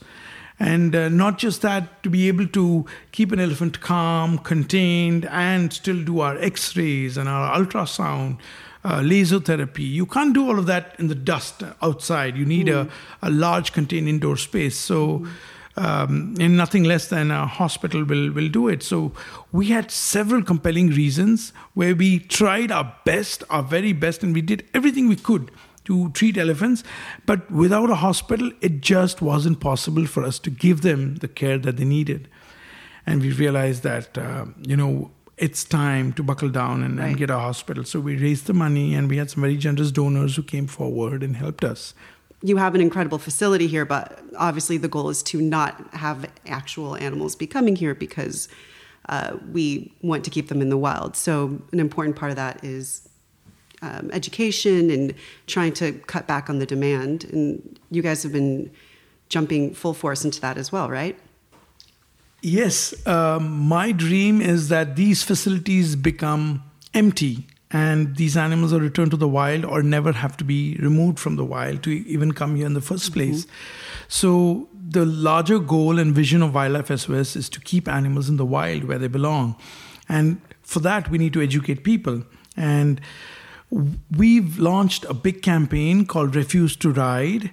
And 0.60 0.94
uh, 0.94 1.08
not 1.08 1.38
just 1.38 1.62
that, 1.62 2.04
to 2.04 2.10
be 2.10 2.28
able 2.28 2.46
to 2.48 2.86
keep 3.10 3.32
an 3.32 3.40
elephant 3.40 3.80
calm, 3.80 4.38
contained, 4.38 5.24
and 5.24 5.72
still 5.72 6.04
do 6.04 6.20
our 6.20 6.38
x 6.38 6.76
rays 6.76 7.16
and 7.16 7.28
our 7.28 7.58
ultrasound 7.58 8.38
uh, 8.84 9.00
laser 9.00 9.40
therapy. 9.40 9.84
You 9.84 10.06
can't 10.06 10.34
do 10.34 10.48
all 10.48 10.58
of 10.58 10.66
that 10.66 10.96
in 10.98 11.08
the 11.08 11.14
dust 11.14 11.62
outside. 11.80 12.36
You 12.36 12.44
need 12.44 12.66
mm. 12.66 12.88
a, 13.22 13.26
a 13.26 13.30
large 13.30 13.72
contained 13.72 14.08
indoor 14.08 14.36
space. 14.36 14.76
So, 14.76 15.26
um, 15.76 16.34
and 16.38 16.56
nothing 16.56 16.84
less 16.84 17.08
than 17.08 17.30
a 17.30 17.46
hospital 17.46 18.04
will, 18.04 18.30
will 18.32 18.48
do 18.48 18.68
it. 18.68 18.82
So, 18.82 19.12
we 19.52 19.66
had 19.66 19.90
several 19.90 20.42
compelling 20.42 20.90
reasons 20.90 21.52
where 21.74 21.94
we 21.94 22.18
tried 22.18 22.70
our 22.70 22.94
best, 23.04 23.44
our 23.48 23.62
very 23.62 23.92
best, 23.92 24.22
and 24.22 24.34
we 24.34 24.42
did 24.42 24.66
everything 24.74 25.08
we 25.08 25.16
could 25.16 25.50
to 25.84 26.10
treat 26.10 26.36
elephants. 26.36 26.84
But 27.24 27.50
without 27.50 27.90
a 27.90 27.96
hospital, 27.96 28.50
it 28.60 28.80
just 28.80 29.22
wasn't 29.22 29.60
possible 29.60 30.06
for 30.06 30.24
us 30.24 30.38
to 30.40 30.50
give 30.50 30.82
them 30.82 31.16
the 31.16 31.28
care 31.28 31.58
that 31.58 31.76
they 31.76 31.84
needed. 31.84 32.28
And 33.06 33.20
we 33.20 33.32
realized 33.32 33.82
that, 33.82 34.16
uh, 34.16 34.46
you 34.60 34.76
know, 34.76 35.10
it's 35.42 35.64
time 35.64 36.12
to 36.12 36.22
buckle 36.22 36.48
down 36.48 36.84
and, 36.84 36.98
right. 36.98 37.08
and, 37.08 37.16
get 37.16 37.28
a 37.28 37.36
hospital. 37.36 37.82
So 37.82 37.98
we 37.98 38.16
raised 38.16 38.46
the 38.46 38.54
money 38.54 38.94
and 38.94 39.10
we 39.10 39.16
had 39.16 39.28
some 39.28 39.42
very 39.42 39.56
generous 39.56 39.90
donors 39.90 40.36
who 40.36 40.42
came 40.44 40.68
forward 40.68 41.24
and 41.24 41.34
helped 41.34 41.64
us. 41.64 41.94
You 42.42 42.58
have 42.58 42.76
an 42.76 42.80
incredible 42.80 43.18
facility 43.18 43.66
here, 43.66 43.84
but 43.84 44.22
obviously 44.38 44.76
the 44.76 44.86
goal 44.86 45.10
is 45.10 45.20
to 45.24 45.42
not 45.42 45.94
have 45.94 46.30
actual 46.46 46.94
animals 46.96 47.34
be 47.34 47.48
coming 47.48 47.74
here 47.74 47.92
because 47.92 48.48
uh, 49.08 49.36
we 49.50 49.92
want 50.00 50.22
to 50.24 50.30
keep 50.30 50.46
them 50.46 50.62
in 50.62 50.68
the 50.68 50.78
wild. 50.78 51.16
So 51.16 51.60
an 51.72 51.80
important 51.80 52.14
part 52.14 52.30
of 52.30 52.36
that 52.36 52.64
is 52.64 53.08
um, 53.82 54.10
education 54.12 54.90
and 54.90 55.12
trying 55.48 55.72
to 55.74 55.92
cut 55.92 56.28
back 56.28 56.48
on 56.50 56.60
the 56.60 56.66
demand. 56.66 57.24
And 57.24 57.80
you 57.90 58.00
guys 58.00 58.22
have 58.22 58.32
been 58.32 58.70
jumping 59.28 59.74
full 59.74 59.94
force 59.94 60.24
into 60.24 60.40
that 60.40 60.56
as 60.56 60.70
well, 60.70 60.88
right? 60.88 61.18
Yes, 62.42 62.94
um, 63.06 63.50
my 63.60 63.92
dream 63.92 64.40
is 64.40 64.68
that 64.68 64.96
these 64.96 65.22
facilities 65.22 65.94
become 65.94 66.64
empty 66.92 67.46
and 67.70 68.16
these 68.16 68.36
animals 68.36 68.72
are 68.72 68.80
returned 68.80 69.12
to 69.12 69.16
the 69.16 69.28
wild 69.28 69.64
or 69.64 69.82
never 69.82 70.12
have 70.12 70.36
to 70.38 70.44
be 70.44 70.76
removed 70.80 71.18
from 71.18 71.36
the 71.36 71.44
wild 71.44 71.82
to 71.84 71.90
even 71.90 72.32
come 72.32 72.56
here 72.56 72.66
in 72.66 72.74
the 72.74 72.80
1st 72.80 72.94
mm-hmm. 72.94 73.12
place. 73.14 73.46
So, 74.08 74.68
the 74.88 75.06
larger 75.06 75.58
goal 75.58 75.98
and 75.98 76.14
vision 76.14 76.42
of 76.42 76.54
Wildlife 76.54 76.88
SOS 76.88 77.34
is 77.34 77.48
to 77.48 77.60
keep 77.60 77.88
animals 77.88 78.28
in 78.28 78.36
the 78.36 78.44
wild 78.44 78.84
where 78.84 78.98
they 78.98 79.06
belong. 79.06 79.56
And 80.06 80.42
for 80.62 80.80
that, 80.80 81.10
we 81.10 81.16
need 81.16 81.32
to 81.32 81.40
educate 81.40 81.82
people. 81.82 82.24
And 82.56 83.00
we've 83.70 84.58
launched 84.58 85.06
a 85.06 85.14
big 85.14 85.40
campaign 85.40 86.04
called 86.04 86.36
Refuse 86.36 86.76
to 86.76 86.92
Ride. 86.92 87.52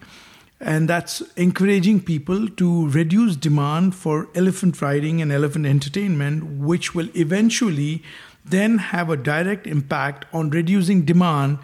And 0.61 0.89
that's 0.89 1.21
encouraging 1.37 2.01
people 2.01 2.49
to 2.49 2.89
reduce 2.89 3.37
demand 3.37 3.95
for 3.95 4.27
elephant 4.35 4.81
riding 4.81 5.21
and 5.21 5.31
elephant 5.31 5.65
entertainment, 5.65 6.59
which 6.59 6.93
will 6.93 7.07
eventually 7.15 8.03
then 8.43 8.77
have 8.77 9.09
a 9.09 9.17
direct 9.17 9.67
impact 9.67 10.25
on 10.33 10.49
reducing 10.49 11.05
demand 11.05 11.59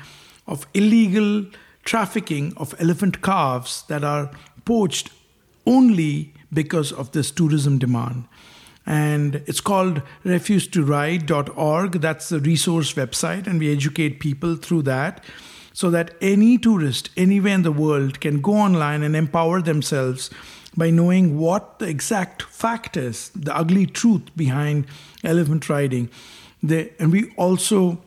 of 0.47 0.65
illegal 0.73 1.45
trafficking 1.84 2.53
of 2.58 2.73
elephant 2.79 3.21
calves 3.21 3.84
that 3.89 4.03
are 4.03 4.31
poached 4.63 5.10
only 5.65 6.34
because 6.53 6.91
of 6.91 7.12
this 7.12 7.31
tourism 7.31 7.77
demand. 7.77 8.25
And 8.86 9.36
it's 9.47 9.62
called 9.62 10.03
refusetoride.org. 10.23 11.91
That's 11.93 12.29
the 12.29 12.39
resource 12.39 12.93
website, 12.93 13.47
and 13.47 13.60
we 13.60 13.71
educate 13.71 14.19
people 14.19 14.55
through 14.55 14.84
that 14.84 15.23
so 15.75 15.89
that 15.89 16.15
any 16.21 16.57
tourist 16.57 17.09
anywhere 17.17 17.53
in 17.53 17.63
the 17.63 17.71
world 17.71 18.21
can 18.21 18.39
go 18.39 18.53
online 18.53 19.03
and 19.03 19.13
empower 19.13 19.61
themselves 19.61 20.29
by 20.77 20.89
knowing 20.89 21.38
what 21.38 21.79
the 21.79 21.85
exact 21.85 22.43
fact 22.43 22.95
is, 22.95 23.29
the 23.35 23.53
ugly 23.53 23.85
truth 23.85 24.23
behind 24.38 24.85
elephant 25.21 25.67
riding. 25.67 26.09
They, 26.63 26.93
and 26.97 27.11
we 27.11 27.33
also 27.35 28.01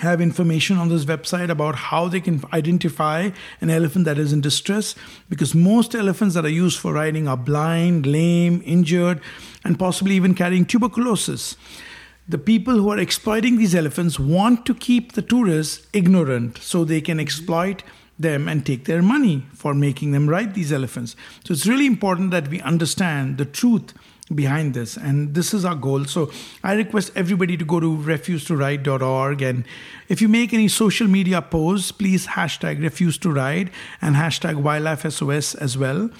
have 0.00 0.20
information 0.20 0.78
on 0.78 0.88
this 0.88 1.04
website 1.04 1.48
about 1.48 1.76
how 1.76 2.08
they 2.08 2.20
can 2.20 2.42
identify 2.52 3.30
an 3.60 3.70
elephant 3.70 4.04
that 4.06 4.18
is 4.18 4.32
in 4.32 4.40
distress 4.40 4.96
because 5.30 5.54
most 5.54 5.94
elephants 5.94 6.34
that 6.34 6.44
are 6.44 6.48
used 6.48 6.80
for 6.80 6.92
riding 6.92 7.28
are 7.28 7.36
blind, 7.36 8.04
lame, 8.04 8.60
injured, 8.66 9.20
and 9.64 9.78
possibly 9.78 10.16
even 10.16 10.34
carrying 10.34 10.64
tuberculosis. 10.66 11.56
The 12.28 12.38
people 12.38 12.74
who 12.74 12.90
are 12.90 12.98
exploiting 12.98 13.56
these 13.56 13.74
elephants 13.74 14.18
want 14.18 14.66
to 14.66 14.74
keep 14.74 15.12
the 15.12 15.22
tourists 15.22 15.86
ignorant 15.92 16.58
so 16.58 16.84
they 16.84 17.00
can 17.00 17.20
exploit 17.20 17.84
them 18.18 18.48
and 18.48 18.66
take 18.66 18.86
their 18.86 19.00
money 19.02 19.46
for 19.54 19.74
making 19.74 20.10
them 20.10 20.28
ride 20.28 20.54
these 20.54 20.72
elephants. 20.72 21.14
So 21.44 21.52
it's 21.52 21.66
really 21.66 21.86
important 21.86 22.32
that 22.32 22.48
we 22.48 22.60
understand 22.62 23.38
the 23.38 23.44
truth 23.44 23.92
behind 24.34 24.74
this 24.74 24.96
and 24.96 25.34
this 25.36 25.54
is 25.54 25.64
our 25.64 25.76
goal. 25.76 26.04
So 26.04 26.32
i 26.64 26.72
request 26.72 27.12
everybody 27.14 27.56
to 27.56 27.64
go 27.64 27.78
to 27.78 27.96
refusetoride.org 27.96 29.42
and 29.42 29.64
if 30.08 30.20
you 30.20 30.26
make 30.28 30.52
any 30.52 30.66
social 30.66 31.06
media 31.06 31.40
posts 31.40 31.92
please 31.92 32.26
hashtag 32.26 32.82
refuse 32.82 33.18
to 33.18 33.30
ride 33.30 33.70
and 34.02 34.16
hashtag 34.16 34.56
wildlife 34.56 35.08
sos 35.12 35.54
as 35.54 35.78
well. 35.78 36.10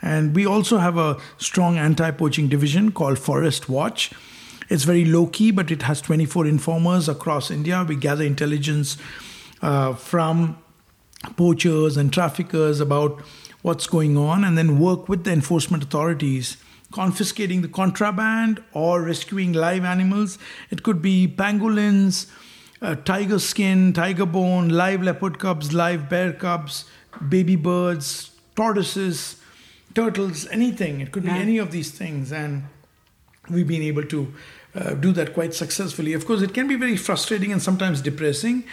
And 0.00 0.36
we 0.36 0.46
also 0.46 0.78
have 0.78 0.96
a 0.98 1.18
strong 1.38 1.78
anti-poaching 1.78 2.46
division 2.46 2.92
called 2.92 3.18
forest 3.18 3.68
watch 3.68 4.12
it's 4.68 4.84
very 4.84 5.04
low 5.04 5.26
key 5.26 5.50
but 5.50 5.70
it 5.70 5.82
has 5.82 6.00
24 6.00 6.46
informers 6.46 7.08
across 7.08 7.50
india 7.50 7.84
we 7.88 7.96
gather 7.96 8.24
intelligence 8.24 8.96
uh, 9.62 9.94
from 9.94 10.58
poachers 11.36 11.96
and 11.96 12.12
traffickers 12.12 12.80
about 12.80 13.20
what's 13.62 13.86
going 13.86 14.16
on 14.16 14.44
and 14.44 14.56
then 14.56 14.78
work 14.78 15.08
with 15.08 15.24
the 15.24 15.32
enforcement 15.32 15.82
authorities 15.82 16.56
confiscating 16.92 17.62
the 17.62 17.68
contraband 17.68 18.62
or 18.72 19.02
rescuing 19.02 19.52
live 19.52 19.84
animals. 19.84 20.38
It 20.70 20.82
could 20.82 21.02
be 21.02 21.28
pangolins, 21.28 22.30
uh, 22.80 22.94
tiger 22.96 23.38
skin, 23.38 23.92
tiger 23.92 24.26
bone, 24.26 24.68
live 24.68 25.02
leopard 25.02 25.38
cubs, 25.38 25.72
live 25.72 26.08
bear 26.08 26.32
cubs, 26.32 26.84
baby 27.28 27.56
birds, 27.56 28.30
tortoises, 28.54 29.40
turtles, 29.94 30.46
anything. 30.48 31.00
It 31.00 31.12
could 31.12 31.24
yeah. 31.24 31.34
be 31.34 31.40
any 31.40 31.58
of 31.58 31.70
these 31.70 31.90
things. 31.90 32.32
And 32.32 32.64
we've 33.50 33.68
been 33.68 33.82
able 33.82 34.04
to 34.04 34.32
uh, 34.76 34.94
do 34.94 35.12
that 35.12 35.34
quite 35.34 35.54
successfully. 35.54 36.12
Of 36.12 36.26
course, 36.26 36.42
it 36.42 36.52
can 36.52 36.68
be 36.68 36.74
very 36.74 36.96
frustrating 36.96 37.50
and 37.50 37.62
sometimes 37.62 38.00
depressing 38.00 38.64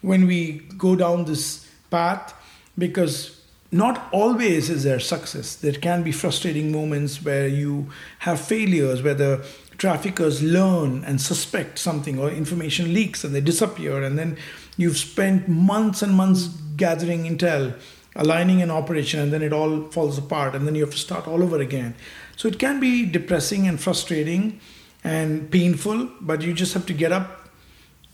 when 0.00 0.26
we 0.26 0.60
go 0.76 0.94
down 0.94 1.24
this 1.24 1.68
path 1.90 2.34
because 2.76 3.42
not 3.70 4.08
always 4.12 4.70
is 4.70 4.84
there 4.84 5.00
success. 5.00 5.56
There 5.56 5.72
can 5.72 6.02
be 6.02 6.12
frustrating 6.12 6.72
moments 6.72 7.22
where 7.22 7.48
you 7.48 7.90
have 8.20 8.40
failures, 8.40 9.02
where 9.02 9.14
the 9.14 9.44
traffickers 9.76 10.42
learn 10.42 11.04
and 11.04 11.20
suspect 11.20 11.78
something 11.78 12.18
or 12.18 12.30
information 12.30 12.94
leaks 12.94 13.24
and 13.24 13.34
they 13.34 13.40
disappear. 13.40 14.02
And 14.02 14.18
then 14.18 14.36
you've 14.76 14.96
spent 14.96 15.48
months 15.48 16.02
and 16.02 16.14
months 16.14 16.46
gathering 16.76 17.24
intel, 17.24 17.74
aligning 18.16 18.62
an 18.62 18.70
operation, 18.70 19.20
and 19.20 19.32
then 19.32 19.42
it 19.42 19.52
all 19.52 19.88
falls 19.88 20.16
apart. 20.16 20.54
And 20.54 20.66
then 20.66 20.74
you 20.74 20.82
have 20.82 20.94
to 20.94 20.98
start 20.98 21.28
all 21.28 21.42
over 21.42 21.58
again. 21.58 21.94
So 22.36 22.48
it 22.48 22.58
can 22.58 22.80
be 22.80 23.04
depressing 23.04 23.66
and 23.68 23.80
frustrating 23.80 24.60
and 25.08 25.50
painful, 25.50 26.10
but 26.20 26.42
you 26.42 26.52
just 26.52 26.74
have 26.74 26.84
to 26.86 26.92
get 26.92 27.12
up, 27.12 27.48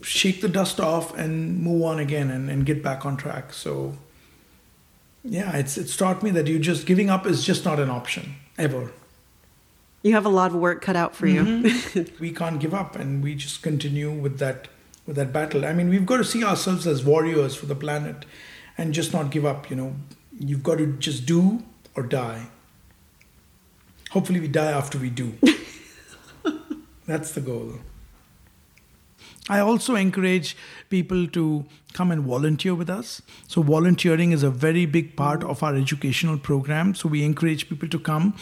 shake 0.03 0.41
the 0.41 0.49
dust 0.49 0.79
off, 0.79 1.17
and 1.19 1.61
move 1.61 1.83
on 1.83 1.99
again 1.99 2.31
and, 2.31 2.49
and 2.49 2.65
get 2.65 2.83
back 2.83 3.05
on 3.05 3.17
track. 3.17 3.53
So 3.53 3.95
yeah, 5.25 5.57
it's 5.57 5.77
it's 5.77 5.97
taught 5.97 6.23
me 6.23 6.31
that 6.31 6.47
you 6.47 6.59
just 6.59 6.87
giving 6.87 7.11
up 7.11 7.27
is 7.27 7.45
just 7.45 7.65
not 7.65 7.81
an 7.81 7.91
option 7.91 8.37
ever. 8.59 8.93
You 10.03 10.13
have 10.13 10.27
a 10.27 10.35
lot 10.41 10.51
of 10.51 10.59
work 10.59 10.83
cut 10.83 10.97
out 10.97 11.17
for 11.17 11.27
you. 11.27 11.43
Mm-hmm. 11.43 12.17
we 12.21 12.31
can't 12.31 12.61
give 12.61 12.75
up, 12.75 12.95
and 12.95 13.25
we 13.25 13.35
just 13.35 13.63
continue 13.63 14.13
with 14.13 14.39
that 14.39 14.69
with 15.07 15.17
that 15.17 15.33
battle. 15.33 15.65
I 15.65 15.73
mean, 15.73 15.89
we've 15.89 16.07
got 16.07 16.19
to 16.19 16.25
see 16.25 16.45
ourselves 16.45 16.87
as 16.87 17.05
warriors 17.05 17.57
for 17.57 17.67
the 17.67 17.75
planet, 17.75 18.25
and 18.79 18.95
just 18.95 19.13
not 19.13 19.31
give 19.31 19.45
up. 19.45 19.69
You 19.71 19.77
know, 19.77 19.97
you've 20.39 20.63
got 20.63 20.79
to 20.79 20.87
just 20.99 21.27
do 21.27 21.65
or 21.97 22.05
die. 22.05 22.47
Hopefully, 24.11 24.39
we 24.39 24.47
die 24.47 24.71
after 24.71 24.99
we 24.99 25.11
do. 25.11 25.35
That's 27.07 27.33
the 27.33 27.41
goal. 27.41 27.75
I 29.49 29.59
also 29.59 29.95
encourage 29.95 30.57
people 30.89 31.27
to 31.29 31.67
come 31.93 32.11
and 32.11 32.23
volunteer 32.23 32.75
with 32.75 32.89
us. 32.89 33.21
So, 33.47 33.63
volunteering 33.63 34.33
is 34.33 34.43
a 34.43 34.51
very 34.51 34.87
big 34.87 35.17
part 35.17 35.45
of 35.45 35.63
our 35.63 35.75
educational 35.75 36.39
program. 36.39 36.95
So, 36.95 37.09
we 37.11 37.23
encourage 37.25 37.69
people 37.69 37.89
to 37.89 37.99
come 37.99 38.35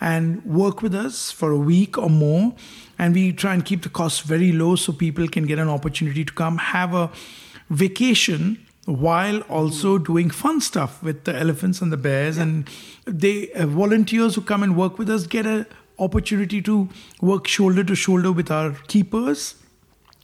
and 0.00 0.42
work 0.46 0.80
with 0.80 0.94
us 0.94 1.30
for 1.30 1.50
a 1.50 1.58
week 1.58 1.98
or 1.98 2.08
more. 2.08 2.54
And 2.98 3.14
we 3.14 3.32
try 3.32 3.52
and 3.52 3.64
keep 3.64 3.82
the 3.82 3.90
costs 3.90 4.20
very 4.20 4.50
low 4.52 4.76
so 4.76 4.92
people 4.92 5.28
can 5.28 5.46
get 5.46 5.58
an 5.58 5.68
opportunity 5.68 6.24
to 6.24 6.32
come 6.32 6.56
have 6.58 6.94
a 6.94 7.10
vacation 7.68 8.66
while 8.86 9.40
also 9.42 9.98
doing 9.98 10.30
fun 10.30 10.60
stuff 10.60 11.02
with 11.02 11.24
the 11.24 11.34
elephants 11.34 11.80
and 11.80 11.92
the 11.92 11.96
bears. 11.96 12.36
Yeah. 12.36 12.44
And 12.44 12.70
they 13.04 13.52
uh, 13.52 13.66
volunteers 13.66 14.34
who 14.34 14.40
come 14.40 14.62
and 14.62 14.76
work 14.76 14.98
with 14.98 15.10
us 15.10 15.26
get 15.26 15.46
an 15.46 15.66
opportunity 16.00 16.62
to 16.62 16.88
work 17.20 17.46
shoulder 17.46 17.84
to 17.84 17.94
shoulder 17.94 18.32
with 18.32 18.50
our 18.50 18.72
keepers 18.88 19.54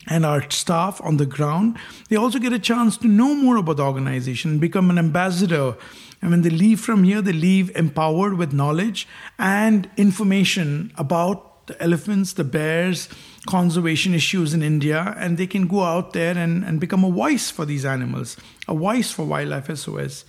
and 0.09 0.25
our 0.25 0.49
staff 0.51 1.01
on 1.03 1.17
the 1.17 1.27
ground, 1.27 1.77
they 2.09 2.17
also 2.17 2.39
get 2.39 2.53
a 2.53 2.59
chance 2.59 2.97
to 2.99 3.09
know 3.09 3.35
more 3.35 3.57
about 3.57 3.77
the 3.77 3.85
organization, 3.85 4.59
become 4.59 4.91
an 4.91 4.99
ambassador. 4.99 5.77
And 6.23 6.31
when 6.31 6.43
they 6.43 6.51
leave 6.51 6.81
from 6.81 7.05
here, 7.05 7.21
they 7.21 7.33
leave 7.33 7.75
empowered 7.77 8.35
with 8.35 8.53
knowledge 8.53 9.07
and 9.39 9.91
information 9.97 10.93
about 10.97 11.67
the 11.67 11.81
elephants, 11.83 12.33
the 12.33 12.45
bears, 12.45 13.09
conservation 13.47 14.15
issues 14.15 14.55
in 14.55 14.63
India, 14.63 15.15
and 15.19 15.37
they 15.37 15.47
can 15.47 15.67
go 15.67 15.83
out 15.83 16.13
there 16.13 16.37
and, 16.39 16.65
and 16.65 16.81
become 16.81 17.05
a 17.05 17.11
voice 17.11 17.51
for 17.51 17.65
these 17.65 17.85
animals, 17.85 18.37
a 18.69 18.75
voice 18.75 19.11
for 19.11 19.25
Wildlife 19.25 19.77
SOS. 19.77 20.25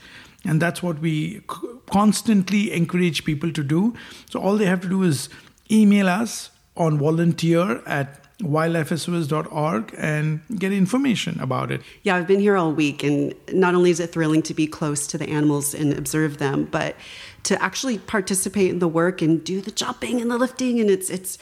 And 0.47 0.61
that's 0.61 0.81
what 0.81 0.99
we 0.99 1.41
constantly 1.87 2.71
encourage 2.71 3.25
people 3.25 3.51
to 3.51 3.63
do. 3.63 3.93
So 4.29 4.39
all 4.39 4.57
they 4.57 4.65
have 4.65 4.81
to 4.81 4.89
do 4.89 5.03
is 5.03 5.29
email 5.69 6.07
us 6.07 6.51
on 6.75 6.97
volunteer 6.97 7.81
at 7.85 8.23
wildlifesos.org 8.41 9.95
and 9.97 10.41
get 10.59 10.71
information 10.71 11.39
about 11.39 11.71
it. 11.71 11.81
Yeah, 12.03 12.15
I've 12.15 12.27
been 12.27 12.39
here 12.39 12.55
all 12.55 12.71
week, 12.71 13.03
and 13.03 13.33
not 13.51 13.73
only 13.73 13.89
is 13.89 13.99
it 13.99 14.11
thrilling 14.11 14.43
to 14.43 14.53
be 14.53 14.67
close 14.67 15.07
to 15.07 15.17
the 15.17 15.27
animals 15.27 15.73
and 15.73 15.93
observe 15.93 16.37
them, 16.37 16.65
but 16.65 16.95
to 17.43 17.61
actually 17.61 17.97
participate 17.97 18.69
in 18.69 18.79
the 18.79 18.87
work 18.87 19.21
and 19.21 19.43
do 19.43 19.59
the 19.61 19.71
jumping 19.71 20.21
and 20.21 20.29
the 20.29 20.37
lifting, 20.37 20.79
and 20.79 20.89
it's 20.89 21.09
it's 21.09 21.37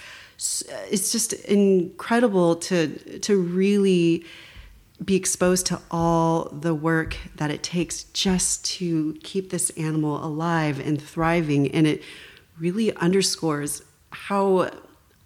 it's 0.90 1.12
just 1.12 1.34
incredible 1.34 2.56
to 2.56 3.20
to 3.20 3.42
really 3.42 4.26
be 5.04 5.16
exposed 5.16 5.66
to 5.68 5.82
all 5.92 6.46
the 6.50 6.74
work 6.74 7.18
that 7.36 7.52
it 7.52 7.64
takes 7.64 8.06
just 8.06 8.64
to 8.66 9.18
keep 9.24 9.50
this 9.50 9.70
animal 9.72 10.24
alive 10.24 10.80
and 10.80 11.02
thriving, 11.02 11.70
and 11.72 11.86
it 11.86 12.02
really 12.58 12.96
underscores 12.98 13.82
how 14.12 14.70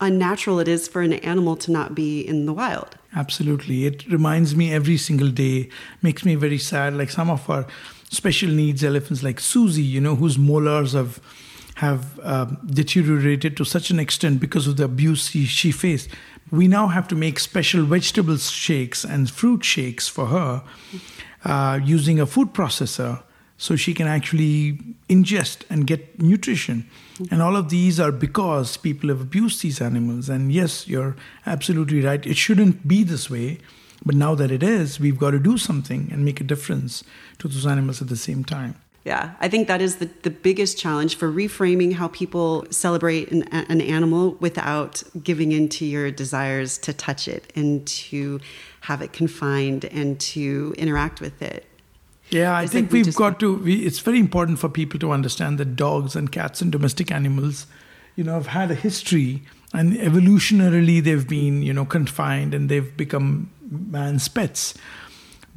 unnatural 0.01 0.59
it 0.59 0.67
is 0.67 0.87
for 0.87 1.01
an 1.01 1.13
animal 1.13 1.55
to 1.57 1.71
not 1.71 1.93
be 1.93 2.21
in 2.21 2.45
the 2.45 2.53
wild. 2.53 2.95
Absolutely. 3.15 3.85
It 3.85 4.07
reminds 4.07 4.55
me 4.55 4.73
every 4.73 4.97
single 4.97 5.29
day, 5.29 5.69
makes 6.01 6.25
me 6.25 6.35
very 6.35 6.57
sad. 6.57 6.95
Like 6.95 7.09
some 7.09 7.29
of 7.29 7.49
our 7.49 7.67
special 8.09 8.49
needs 8.49 8.83
elephants, 8.83 9.23
like 9.23 9.39
Susie, 9.39 9.83
you 9.83 10.01
know, 10.01 10.15
whose 10.15 10.37
molars 10.37 10.93
have 10.93 11.19
have 11.75 12.19
um, 12.23 12.57
deteriorated 12.65 13.55
to 13.55 13.63
such 13.63 13.89
an 13.89 13.99
extent 13.99 14.41
because 14.41 14.67
of 14.67 14.75
the 14.75 14.83
abuse 14.83 15.29
she, 15.29 15.45
she 15.45 15.71
faced. 15.71 16.09
We 16.51 16.67
now 16.67 16.87
have 16.87 17.07
to 17.09 17.15
make 17.15 17.39
special 17.39 17.83
vegetable 17.83 18.37
shakes 18.37 19.03
and 19.03 19.29
fruit 19.29 19.63
shakes 19.63 20.07
for 20.07 20.27
her 20.27 20.63
uh, 21.45 21.79
using 21.83 22.19
a 22.19 22.25
food 22.25 22.53
processor 22.53 23.21
so 23.57 23.75
she 23.75 23.93
can 23.93 24.07
actually 24.07 24.79
ingest 25.09 25.63
and 25.69 25.85
get 25.85 26.21
nutrition. 26.21 26.89
And 27.29 27.41
all 27.41 27.57
of 27.57 27.69
these 27.69 27.99
are 27.99 28.11
because 28.11 28.77
people 28.77 29.09
have 29.09 29.21
abused 29.21 29.61
these 29.61 29.81
animals. 29.81 30.29
And 30.29 30.51
yes, 30.51 30.87
you're 30.87 31.17
absolutely 31.45 32.01
right. 32.01 32.25
It 32.25 32.37
shouldn't 32.37 32.87
be 32.87 33.03
this 33.03 33.29
way. 33.29 33.59
But 34.05 34.15
now 34.15 34.33
that 34.35 34.49
it 34.49 34.63
is, 34.63 34.97
we've 34.97 35.19
got 35.19 35.31
to 35.31 35.39
do 35.39 35.57
something 35.57 36.09
and 36.11 36.23
make 36.23 36.39
a 36.39 36.45
difference 36.45 37.03
to 37.39 37.49
those 37.49 37.67
animals 37.67 38.01
at 38.01 38.07
the 38.07 38.15
same 38.15 38.45
time. 38.45 38.75
Yeah, 39.05 39.33
I 39.39 39.47
think 39.47 39.67
that 39.67 39.81
is 39.81 39.97
the, 39.97 40.09
the 40.23 40.29
biggest 40.29 40.77
challenge 40.77 41.15
for 41.15 41.31
reframing 41.31 41.93
how 41.93 42.09
people 42.09 42.65
celebrate 42.69 43.31
an, 43.31 43.43
an 43.43 43.81
animal 43.81 44.35
without 44.39 45.03
giving 45.23 45.51
into 45.51 45.85
your 45.85 46.11
desires 46.11 46.77
to 46.79 46.93
touch 46.93 47.27
it 47.27 47.51
and 47.55 47.87
to 47.87 48.39
have 48.81 49.01
it 49.01 49.13
confined 49.13 49.85
and 49.85 50.19
to 50.19 50.75
interact 50.77 51.21
with 51.21 51.41
it. 51.41 51.65
Yeah, 52.29 52.55
I 52.55 52.67
think 52.67 52.87
like 52.87 52.93
we 52.93 53.05
have 53.05 53.15
got 53.15 53.39
to. 53.39 53.55
We, 53.55 53.85
it's 53.85 53.99
very 53.99 54.19
important 54.19 54.59
for 54.59 54.69
people 54.69 54.99
to 54.99 55.11
understand 55.11 55.57
that 55.57 55.75
dogs 55.75 56.15
and 56.15 56.31
cats 56.31 56.61
and 56.61 56.71
domestic 56.71 57.11
animals, 57.11 57.65
you 58.15 58.23
know, 58.23 58.33
have 58.33 58.47
had 58.47 58.69
a 58.69 58.75
history, 58.75 59.41
and 59.73 59.93
evolutionarily 59.93 61.03
they've 61.03 61.27
been, 61.27 61.63
you 61.63 61.73
know, 61.73 61.85
confined 61.85 62.53
and 62.53 62.69
they've 62.69 62.95
become 62.95 63.49
man's 63.71 64.27
pets. 64.27 64.75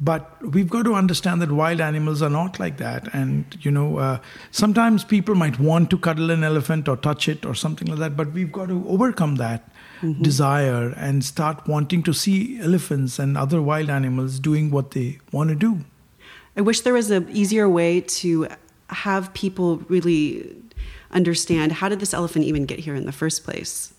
But 0.01 0.41
we've 0.53 0.69
got 0.69 0.83
to 0.83 0.95
understand 0.95 1.41
that 1.41 1.51
wild 1.51 1.79
animals 1.79 2.21
are 2.21 2.29
not 2.29 2.59
like 2.59 2.77
that. 2.77 3.13
And, 3.13 3.45
you 3.61 3.71
know, 3.71 3.97
uh, 3.97 4.19
sometimes 4.51 5.03
people 5.03 5.35
might 5.35 5.59
want 5.59 5.89
to 5.91 5.97
cuddle 5.97 6.31
an 6.31 6.43
elephant 6.43 6.87
or 6.87 6.97
touch 6.97 7.29
it 7.29 7.45
or 7.45 7.55
something 7.55 7.87
like 7.87 7.99
that, 7.99 8.17
but 8.17 8.33
we've 8.33 8.51
got 8.51 8.67
to 8.67 8.85
overcome 8.87 9.35
that 9.35 9.69
mm-hmm. 10.01 10.21
desire 10.21 10.89
and 10.97 11.23
start 11.23 11.67
wanting 11.67 12.03
to 12.03 12.13
see 12.13 12.59
elephants 12.59 13.19
and 13.19 13.37
other 13.37 13.61
wild 13.61 13.89
animals 13.89 14.39
doing 14.39 14.71
what 14.71 14.91
they 14.91 15.19
want 15.31 15.49
to 15.49 15.55
do. 15.55 15.85
I 16.57 16.61
wish 16.61 16.81
there 16.81 16.93
was 16.93 17.09
an 17.09 17.29
easier 17.31 17.69
way 17.69 18.01
to 18.01 18.47
have 18.89 19.33
people 19.33 19.77
really 19.89 20.55
understand 21.11 21.71
how 21.71 21.89
did 21.89 21.99
this 21.99 22.13
elephant 22.13 22.45
even 22.45 22.65
get 22.65 22.79
here 22.79 22.95
in 22.95 23.05
the 23.05 23.11
first 23.11 23.43
place? 23.43 23.92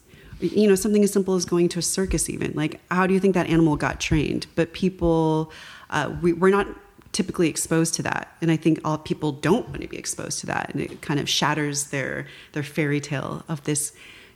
You 0.53 0.69
know, 0.69 0.75
something 0.75 1.03
as 1.03 1.13
simple 1.13 1.35
as 1.35 1.45
going 1.45 1.69
to 1.71 1.79
a 1.79 1.83
circus, 1.83 2.29
even. 2.29 2.53
Like, 2.55 2.81
how 2.91 3.07
do 3.07 3.15
you 3.15 3.21
think 3.21 3.35
that 3.35 3.49
animal 3.49 3.77
got 3.77 4.01
trained? 4.01 4.47
But 4.55 4.73
people 4.73 5.53
uh, 5.91 6.15
we, 6.21 6.33
we're 6.33 6.51
not 6.51 6.67
typically 7.13 7.49
exposed 7.49 7.95
to 7.95 8.03
that 8.03 8.37
and 8.43 8.51
i 8.51 8.57
think 8.57 8.81
all 8.85 8.99
people 8.99 9.31
don't 9.31 9.69
want 9.69 9.81
to 9.81 9.87
be 9.87 9.97
exposed 9.97 10.41
to 10.41 10.47
that 10.47 10.69
and 10.73 10.83
it 10.83 11.01
kind 11.01 11.21
of 11.21 11.29
shatters 11.29 11.85
their 11.85 12.27
their 12.53 12.63
fairy 12.65 13.01
tale 13.01 13.45
of 13.49 13.63
this 13.63 13.93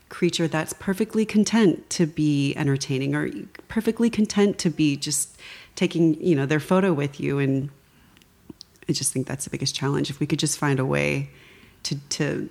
creature 0.08 0.46
that's 0.46 0.72
perfectly 0.74 1.26
content 1.26 1.90
to 1.90 2.06
be 2.06 2.54
entertaining 2.56 3.16
or 3.16 3.28
perfectly 3.66 4.08
content 4.08 4.58
to 4.58 4.70
be 4.70 4.96
just 4.96 5.36
taking 5.74 6.14
you 6.22 6.36
know 6.36 6.46
their 6.46 6.60
photo 6.60 6.92
with 6.92 7.18
you 7.18 7.40
and 7.40 7.68
i 8.88 8.92
just 8.92 9.12
think 9.12 9.26
that's 9.26 9.44
the 9.44 9.50
biggest 9.50 9.74
challenge 9.74 10.08
if 10.08 10.20
we 10.20 10.26
could 10.26 10.38
just 10.38 10.56
find 10.56 10.78
a 10.78 10.86
way 10.86 11.28
to 11.82 11.96
to 12.08 12.48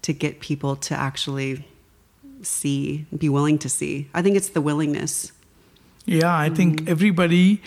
to 0.00 0.12
get 0.12 0.38
people 0.38 0.76
to 0.76 0.94
actually 0.94 1.66
see 2.46 3.06
be 3.16 3.28
willing 3.28 3.58
to 3.58 3.68
see 3.68 4.08
i 4.14 4.22
think 4.22 4.36
it's 4.36 4.50
the 4.50 4.60
willingness 4.60 5.32
yeah 6.04 6.36
i 6.36 6.48
think 6.48 6.80
mm-hmm. 6.80 6.90
everybody 6.90 7.60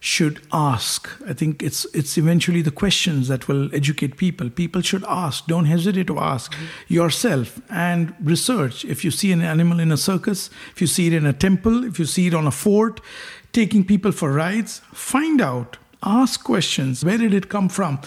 should 0.00 0.40
ask. 0.52 1.08
I 1.26 1.32
think 1.32 1.62
it's 1.62 1.84
it's 1.92 2.16
eventually 2.16 2.62
the 2.62 2.70
questions 2.70 3.28
that 3.28 3.48
will 3.48 3.74
educate 3.74 4.16
people. 4.16 4.50
People 4.50 4.82
should 4.82 5.04
ask. 5.08 5.46
Don't 5.46 5.64
hesitate 5.64 6.06
to 6.06 6.18
ask 6.18 6.54
yourself 6.86 7.60
and 7.70 8.14
research. 8.20 8.84
If 8.84 9.04
you 9.04 9.10
see 9.10 9.32
an 9.32 9.42
animal 9.42 9.80
in 9.80 9.90
a 9.90 9.96
circus, 9.96 10.50
if 10.72 10.80
you 10.80 10.86
see 10.86 11.08
it 11.08 11.12
in 11.12 11.26
a 11.26 11.32
temple, 11.32 11.84
if 11.84 11.98
you 11.98 12.04
see 12.04 12.28
it 12.28 12.34
on 12.34 12.46
a 12.46 12.50
fort, 12.50 13.00
taking 13.52 13.84
people 13.84 14.12
for 14.12 14.32
rides, 14.32 14.80
find 14.92 15.40
out. 15.40 15.78
Ask 16.02 16.44
questions. 16.44 17.04
Where 17.04 17.18
did 17.18 17.34
it 17.34 17.48
come 17.48 17.68
from? 17.68 18.00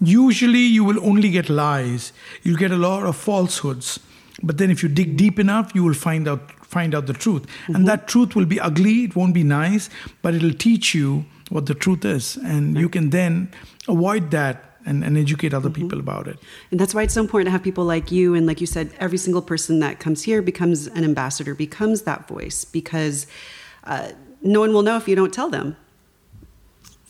Usually, 0.00 0.66
you 0.76 0.82
will 0.82 1.04
only 1.06 1.30
get 1.30 1.48
lies. 1.48 2.12
You'll 2.42 2.56
get 2.56 2.72
a 2.72 2.76
lot 2.76 3.04
of 3.04 3.16
falsehoods. 3.16 4.00
But 4.42 4.58
then, 4.58 4.70
if 4.70 4.82
you 4.82 4.88
dig 4.88 5.16
deep 5.16 5.38
enough, 5.38 5.74
you 5.74 5.84
will 5.84 5.94
find 5.94 6.26
out 6.26 6.50
find 6.64 6.94
out 6.94 7.06
the 7.06 7.12
truth. 7.12 7.46
Mm-hmm. 7.46 7.74
And 7.74 7.88
that 7.88 8.08
truth 8.08 8.34
will 8.34 8.46
be 8.46 8.60
ugly. 8.60 9.04
It 9.04 9.14
won't 9.14 9.34
be 9.34 9.44
nice, 9.44 9.88
but 10.22 10.34
it'll 10.34 10.52
teach 10.52 10.94
you 10.94 11.24
what 11.50 11.66
the 11.66 11.74
truth 11.74 12.04
is. 12.04 12.36
And 12.36 12.76
you 12.76 12.88
can 12.88 13.10
then 13.10 13.50
avoid 13.86 14.30
that 14.32 14.74
and, 14.86 15.04
and 15.04 15.16
educate 15.16 15.54
other 15.54 15.70
mm-hmm. 15.70 15.82
people 15.82 16.00
about 16.00 16.26
it. 16.26 16.38
And 16.70 16.80
that's 16.80 16.94
why 16.94 17.02
it's 17.02 17.14
so 17.14 17.20
important 17.20 17.46
to 17.46 17.52
have 17.52 17.62
people 17.62 17.84
like 17.84 18.10
you. 18.10 18.34
And 18.34 18.46
like 18.46 18.60
you 18.60 18.66
said, 18.66 18.90
every 18.98 19.18
single 19.18 19.42
person 19.42 19.80
that 19.80 20.00
comes 20.00 20.22
here 20.24 20.42
becomes 20.42 20.88
an 20.88 21.04
ambassador, 21.04 21.54
becomes 21.54 22.02
that 22.02 22.28
voice, 22.28 22.64
because 22.64 23.26
uh, 23.84 24.10
no 24.42 24.60
one 24.60 24.72
will 24.72 24.82
know 24.82 24.96
if 24.96 25.08
you 25.08 25.14
don't 25.14 25.32
tell 25.32 25.48
them. 25.48 25.76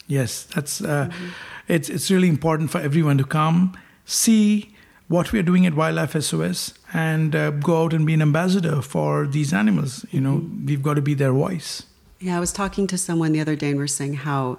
Yes, 0.06 0.44
that's 0.54 0.82
uh, 0.82 1.06
mm-hmm. 1.06 1.28
it's 1.68 1.88
it's 1.88 2.10
really 2.10 2.28
important 2.28 2.70
for 2.70 2.78
everyone 2.78 3.16
to 3.18 3.24
come 3.24 3.72
see 4.04 4.73
what 5.14 5.31
we 5.31 5.38
are 5.38 5.44
doing 5.44 5.64
at 5.64 5.74
Wildlife 5.74 6.20
SOS 6.20 6.74
and 6.92 7.37
uh, 7.37 7.50
go 7.50 7.85
out 7.85 7.92
and 7.92 8.05
be 8.05 8.14
an 8.14 8.20
ambassador 8.20 8.83
for 8.83 9.29
these 9.29 9.53
animals. 9.53 10.05
You 10.11 10.20
know, 10.20 10.44
we've 10.66 10.83
got 10.83 10.94
to 10.94 11.03
be 11.03 11.14
their 11.14 11.33
voice. 11.33 11.85
Yeah, 12.18 12.37
I 12.37 12.40
was 12.40 12.53
talking 12.53 12.88
to 12.88 12.98
someone 12.98 13.31
the 13.31 13.40
other 13.40 13.55
day 13.55 13.68
and 13.68 13.79
we 13.79 13.85
are 13.85 13.87
saying 13.87 14.14
how 14.14 14.59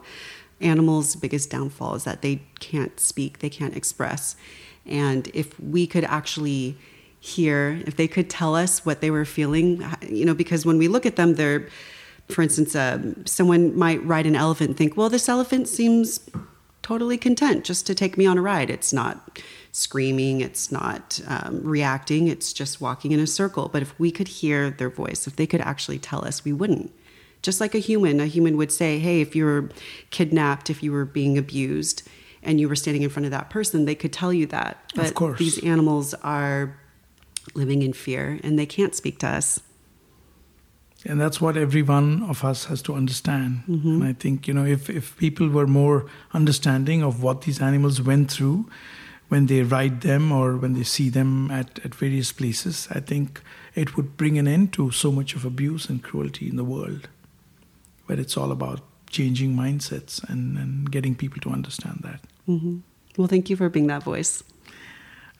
animals' 0.61 1.17
biggest 1.17 1.49
downfall 1.49 1.95
is 1.95 2.05
that 2.05 2.21
they 2.21 2.41
can't 2.59 2.97
speak, 3.01 3.39
they 3.39 3.49
can't 3.49 3.75
express. 3.75 4.37
And 4.85 5.29
if 5.33 5.59
we 5.59 5.85
could 5.87 6.05
actually 6.05 6.77
hear, 7.19 7.81
if 7.85 7.97
they 7.97 8.07
could 8.07 8.29
tell 8.29 8.55
us 8.55 8.85
what 8.85 9.01
they 9.01 9.11
were 9.11 9.25
feeling, 9.25 9.83
you 10.07 10.23
know, 10.23 10.33
because 10.33 10.65
when 10.65 10.77
we 10.77 10.87
look 10.87 11.05
at 11.05 11.17
them, 11.17 11.35
they're, 11.35 11.67
for 12.29 12.43
instance, 12.43 12.77
uh, 12.77 13.13
someone 13.25 13.77
might 13.77 14.01
ride 14.05 14.25
an 14.25 14.37
elephant 14.37 14.69
and 14.69 14.77
think, 14.77 14.95
well, 14.95 15.09
this 15.09 15.27
elephant 15.27 15.67
seems 15.67 16.21
totally 16.81 17.17
content 17.17 17.65
just 17.65 17.85
to 17.87 17.95
take 17.95 18.17
me 18.17 18.25
on 18.25 18.37
a 18.37 18.41
ride. 18.41 18.69
It's 18.69 18.93
not 18.93 19.41
screaming, 19.75 20.41
it's 20.41 20.71
not 20.71 21.19
um, 21.27 21.61
reacting, 21.63 22.27
it's 22.27 22.53
just 22.53 22.79
walking 22.79 23.11
in 23.11 23.19
a 23.19 23.27
circle. 23.27 23.69
But 23.69 23.81
if 23.81 23.97
we 23.99 24.11
could 24.11 24.27
hear 24.27 24.69
their 24.69 24.89
voice, 24.89 25.27
if 25.27 25.35
they 25.35 25.47
could 25.47 25.61
actually 25.61 25.99
tell 25.99 26.25
us, 26.25 26.45
we 26.45 26.53
wouldn't 26.53 26.91
just 27.41 27.61
like 27.61 27.75
a 27.75 27.79
human. 27.79 28.19
A 28.19 28.25
human 28.25 28.57
would 28.57 28.71
say, 28.71 28.97
hey, 28.97 29.21
if 29.21 29.35
you 29.35 29.45
were 29.45 29.69
kidnapped, 30.09 30.71
if 30.71 30.81
you 30.81 30.91
were 30.91 31.05
being 31.05 31.37
abused, 31.37 32.01
and 32.45 32.59
you 32.59 32.69
were 32.69 32.75
standing 32.75 33.03
in 33.03 33.09
front 33.09 33.25
of 33.25 33.31
that 33.31 33.49
person, 33.49 33.85
they 33.85 33.95
could 33.95 34.13
tell 34.13 34.31
you 34.31 34.45
that. 34.47 34.91
But 34.95 35.07
of 35.07 35.15
course. 35.15 35.39
these 35.39 35.63
animals 35.63 36.13
are 36.15 36.77
living 37.53 37.81
in 37.81 37.91
fear 37.93 38.39
and 38.43 38.57
they 38.57 38.65
can't 38.65 38.95
speak 38.95 39.19
to 39.19 39.27
us. 39.27 39.59
And 41.07 41.19
that's 41.21 41.39
what 41.39 41.55
every 41.57 41.83
one 41.83 42.23
of 42.23 42.43
us 42.43 42.65
has 42.65 42.81
to 42.83 42.95
understand. 42.95 43.63
Mm-hmm. 43.67 44.01
And 44.01 44.03
I 44.03 44.13
think, 44.13 44.47
you 44.47 44.53
know, 44.53 44.65
if, 44.65 44.89
if 44.89 45.17
people 45.17 45.49
were 45.49 45.67
more 45.67 46.07
understanding 46.33 47.03
of 47.03 47.21
what 47.21 47.41
these 47.41 47.61
animals 47.61 48.01
went 48.01 48.31
through 48.31 48.67
when 49.29 49.47
they 49.47 49.63
ride 49.63 50.01
them 50.01 50.31
or 50.31 50.57
when 50.57 50.73
they 50.73 50.83
see 50.83 51.09
them 51.09 51.49
at, 51.51 51.79
at 51.83 51.95
various 51.95 52.31
places, 52.31 52.87
I 52.91 52.99
think 52.99 53.41
it 53.73 53.95
would 53.95 54.17
bring 54.17 54.37
an 54.37 54.47
end 54.47 54.73
to 54.73 54.91
so 54.91 55.11
much 55.11 55.35
of 55.35 55.45
abuse 55.45 55.89
and 55.89 56.03
cruelty 56.03 56.47
in 56.47 56.55
the 56.55 56.63
world 56.63 57.07
where 58.05 58.19
it's 58.19 58.37
all 58.37 58.51
about 58.51 58.81
changing 59.09 59.55
mindsets 59.55 60.23
and, 60.29 60.57
and 60.57 60.91
getting 60.91 61.15
people 61.15 61.39
to 61.41 61.49
understand 61.49 62.01
that. 62.03 62.19
Mm-hmm. 62.47 62.79
Well, 63.17 63.27
thank 63.27 63.49
you 63.49 63.55
for 63.55 63.69
being 63.69 63.87
that 63.87 64.03
voice. 64.03 64.43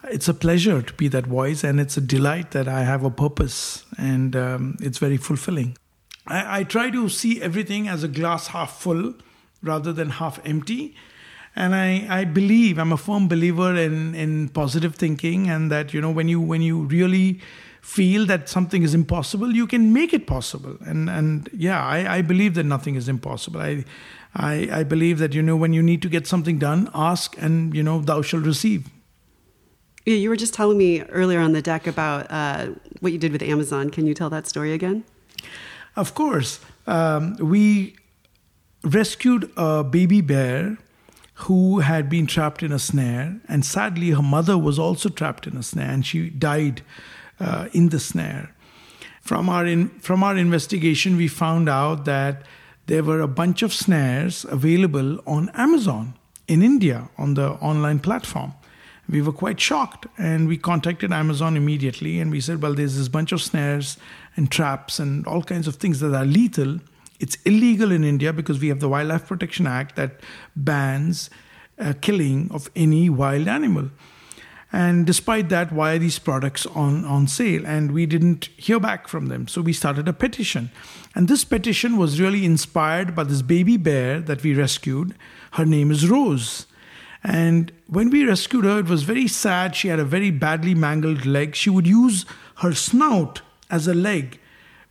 It's 0.05 0.27
a 0.27 0.33
pleasure 0.33 0.81
to 0.81 0.93
be 0.93 1.07
that 1.09 1.25
voice, 1.25 1.63
and 1.63 1.79
it's 1.79 1.97
a 1.97 2.01
delight 2.01 2.51
that 2.51 2.67
I 2.67 2.83
have 2.83 3.03
a 3.03 3.09
purpose, 3.09 3.85
and 3.97 4.35
um, 4.35 4.77
it's 4.79 4.99
very 4.99 5.17
fulfilling. 5.17 5.77
I, 6.27 6.59
I 6.59 6.63
try 6.63 6.89
to 6.91 7.09
see 7.09 7.41
everything 7.41 7.87
as 7.87 8.03
a 8.03 8.07
glass 8.07 8.47
half 8.47 8.79
full 8.79 9.15
rather 9.63 9.91
than 9.91 10.11
half 10.11 10.39
empty. 10.45 10.95
And 11.55 11.73
I, 11.73 12.05
I 12.09 12.25
believe, 12.25 12.77
I'm 12.77 12.91
a 12.91 12.97
firm 12.97 13.27
believer 13.27 13.75
in, 13.75 14.13
in 14.13 14.49
positive 14.49 14.95
thinking, 14.95 15.49
and 15.49 15.71
that, 15.71 15.93
you 15.93 16.01
know, 16.01 16.11
when 16.11 16.27
you, 16.27 16.41
when 16.41 16.61
you 16.61 16.83
really 16.83 17.39
feel 17.85 18.25
that 18.25 18.49
something 18.49 18.81
is 18.81 18.95
impossible, 18.95 19.53
you 19.53 19.67
can 19.67 19.93
make 19.93 20.11
it 20.11 20.25
possible. 20.25 20.75
And 20.81 21.07
and 21.07 21.47
yeah, 21.53 21.85
I, 21.85 22.17
I 22.17 22.21
believe 22.23 22.55
that 22.55 22.65
nothing 22.65 22.95
is 22.95 23.07
impossible. 23.07 23.61
I, 23.61 23.85
I 24.33 24.67
I 24.79 24.83
believe 24.83 25.19
that 25.19 25.35
you 25.35 25.43
know 25.43 25.55
when 25.55 25.71
you 25.71 25.83
need 25.83 26.01
to 26.01 26.09
get 26.09 26.25
something 26.25 26.57
done, 26.57 26.89
ask 26.95 27.37
and 27.37 27.75
you 27.75 27.83
know 27.83 28.01
thou 28.01 28.23
shalt 28.23 28.43
receive. 28.43 28.89
Yeah, 30.05 30.15
you 30.15 30.29
were 30.29 30.35
just 30.35 30.53
telling 30.53 30.79
me 30.79 31.03
earlier 31.03 31.39
on 31.39 31.53
the 31.53 31.61
deck 31.61 31.85
about 31.85 32.25
uh, 32.29 32.69
what 33.01 33.11
you 33.11 33.19
did 33.19 33.31
with 33.31 33.43
Amazon. 33.43 33.91
Can 33.91 34.07
you 34.07 34.15
tell 34.15 34.31
that 34.31 34.47
story 34.47 34.73
again? 34.73 35.03
Of 35.95 36.13
course. 36.13 36.59
Um, 36.87 37.35
we 37.37 37.95
rescued 38.83 39.51
a 39.57 39.83
baby 39.83 40.21
bear 40.21 40.77
who 41.35 41.79
had 41.79 42.09
been 42.09 42.27
trapped 42.27 42.63
in 42.63 42.71
a 42.71 42.79
snare, 42.79 43.39
and 43.47 43.65
sadly, 43.65 44.11
her 44.11 44.21
mother 44.21 44.57
was 44.57 44.79
also 44.79 45.09
trapped 45.09 45.47
in 45.47 45.57
a 45.57 45.63
snare, 45.63 45.89
and 45.89 46.05
she 46.05 46.29
died 46.29 46.81
uh, 47.39 47.67
in 47.73 47.89
the 47.89 47.99
snare. 47.99 48.53
From 49.21 49.49
our, 49.49 49.65
in, 49.65 49.89
from 49.99 50.23
our 50.23 50.37
investigation, 50.37 51.17
we 51.17 51.27
found 51.27 51.67
out 51.67 52.05
that 52.05 52.43
there 52.85 53.03
were 53.03 53.21
a 53.21 53.27
bunch 53.27 53.63
of 53.63 53.73
snares 53.73 54.45
available 54.45 55.19
on 55.25 55.49
Amazon 55.55 56.13
in 56.47 56.61
India 56.61 57.09
on 57.17 57.33
the 57.33 57.51
online 57.53 57.99
platform. 57.99 58.53
we 59.07 59.21
were 59.21 59.31
quite 59.31 59.59
shocked 59.59 60.07
and 60.17 60.47
we 60.47 60.57
contacted 60.57 61.11
Amazon 61.11 61.55
immediately 61.57 62.19
and 62.19 62.31
we 62.31 62.41
said, 62.41 62.61
well, 62.61 62.73
there's 62.73 62.97
this 62.97 63.07
bunch 63.07 63.31
of 63.31 63.41
snares 63.41 63.97
and 64.35 64.51
traps 64.51 64.99
and 64.99 65.25
all 65.27 65.43
kinds 65.43 65.67
of 65.67 65.75
things 65.75 65.99
that 65.99 66.13
are 66.13 66.25
lethal. 66.25 66.79
It's 67.19 67.35
illegal 67.45 67.91
in 67.91 68.03
India 68.03 68.33
because 68.33 68.59
we 68.59 68.67
have 68.69 68.79
the 68.79 68.89
Wildlife 68.89 69.27
Protection 69.27 69.67
Act 69.67 69.95
that 69.95 70.19
bans 70.55 71.29
uh, 71.79 71.93
killing 72.01 72.49
of 72.51 72.69
any 72.75 73.09
wild 73.09 73.47
animal. 73.47 73.89
And 74.71 75.05
despite 75.05 75.47
that, 75.49 75.71
why 75.71 75.93
are 75.93 75.99
these 75.99 76.19
products 76.19 76.65
on, 76.65 77.05
on 77.05 77.27
sale? 77.27 77.65
And 77.65 77.93
we 77.93 78.05
didn't 78.05 78.49
hear 78.57 78.79
back 78.79 79.07
from 79.07 79.27
them. 79.27 79.47
So 79.47 79.61
we 79.61 79.71
started 79.71 80.07
a 80.07 80.13
petition. 80.13 80.69
And 81.13 81.29
this 81.29 81.45
petition 81.45 81.95
was 81.95 82.19
really 82.19 82.43
inspired 82.43 83.15
by 83.15 83.23
this 83.23 83.41
baby 83.41 83.77
bear 83.77 84.19
that 84.19 84.43
we 84.43 84.53
rescued. 84.53 85.15
Her 85.51 85.65
name 85.65 85.91
is 85.91 86.09
Rose. 86.09 86.65
And 87.23 87.71
when 87.87 88.09
we 88.09 88.25
rescued 88.25 88.65
her, 88.65 88.79
it 88.79 88.87
was 88.87 89.03
very 89.03 89.27
sad. 89.29 89.75
She 89.75 89.87
had 89.87 89.99
a 89.99 90.05
very 90.05 90.29
badly 90.29 90.75
mangled 90.75 91.25
leg. 91.25 91.55
She 91.55 91.69
would 91.69 91.87
use 91.87 92.25
her 92.57 92.73
snout 92.73 93.41
as 93.69 93.87
a 93.87 93.93
leg 93.93 94.39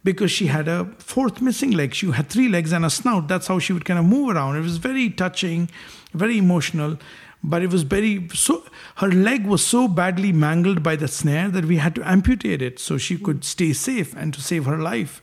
because 0.05 0.31
she 0.31 0.47
had 0.47 0.69
a 0.69 0.85
fourth 0.99 1.41
missing 1.41 1.71
leg. 1.73 1.95
She 1.95 2.11
had 2.11 2.29
three 2.29 2.49
legs 2.49 2.73
and 2.73 2.85
a 2.85 2.91
snout. 2.91 3.27
That's 3.27 3.47
how 3.47 3.59
she 3.59 3.73
would 3.73 3.87
kind 3.87 3.99
of 3.99 4.05
move 4.05 4.37
around. 4.37 4.57
It 4.57 4.61
was 4.61 4.77
very 4.77 5.11
touching, 5.11 5.71
very 6.13 6.39
emotional. 6.39 6.99
But 7.43 7.63
it 7.63 7.71
was 7.71 7.83
very 7.83 8.29
so 8.33 8.65
her 8.97 9.11
leg 9.11 9.47
was 9.47 9.65
so 9.65 9.87
badly 9.87 10.33
mangled 10.33 10.83
by 10.83 10.97
the 10.97 11.09
snare 11.09 11.51
that 11.51 11.67
we 11.67 11.77
had 11.77 11.95
to 11.97 12.09
amputate 12.09 12.63
it 12.63 12.79
so 12.79 12.97
she 12.97 13.19
could 13.19 13.45
stay 13.45 13.75
safe 13.75 14.15
and 14.17 14.33
to 14.33 14.41
save 14.41 14.65
her 14.65 14.79
life. 14.79 15.21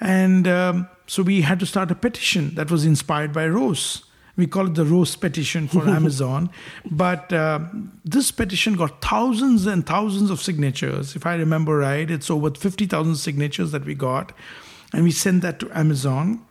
And 0.00 0.48
um, 0.48 0.88
so 1.06 1.22
we 1.22 1.42
had 1.42 1.60
to 1.60 1.66
start 1.66 1.92
a 1.92 1.94
petition 1.94 2.56
that 2.56 2.72
was 2.72 2.84
inspired 2.84 3.32
by 3.32 3.46
Rose. 3.46 4.02
We 4.36 4.46
call 4.46 4.66
it 4.66 4.74
the 4.74 4.84
Rose 4.84 5.14
petition 5.16 5.68
for 5.68 5.88
Amazon. 5.88 6.50
But 6.90 7.32
uh, 7.32 7.60
this 8.04 8.30
petition 8.30 8.74
got 8.74 9.02
thousands 9.02 9.66
and 9.66 9.86
thousands 9.86 10.30
of 10.30 10.40
signatures. 10.40 11.14
If 11.14 11.26
I 11.26 11.34
remember 11.34 11.76
right, 11.78 12.10
it's 12.10 12.30
over 12.30 12.50
50,000 12.50 13.16
signatures 13.16 13.72
that 13.72 13.84
we 13.84 13.94
got. 13.94 14.32
And 14.92 15.04
we 15.04 15.10
sent 15.10 15.42
that 15.42 15.58
to 15.60 15.70
Amazon. 15.76 16.44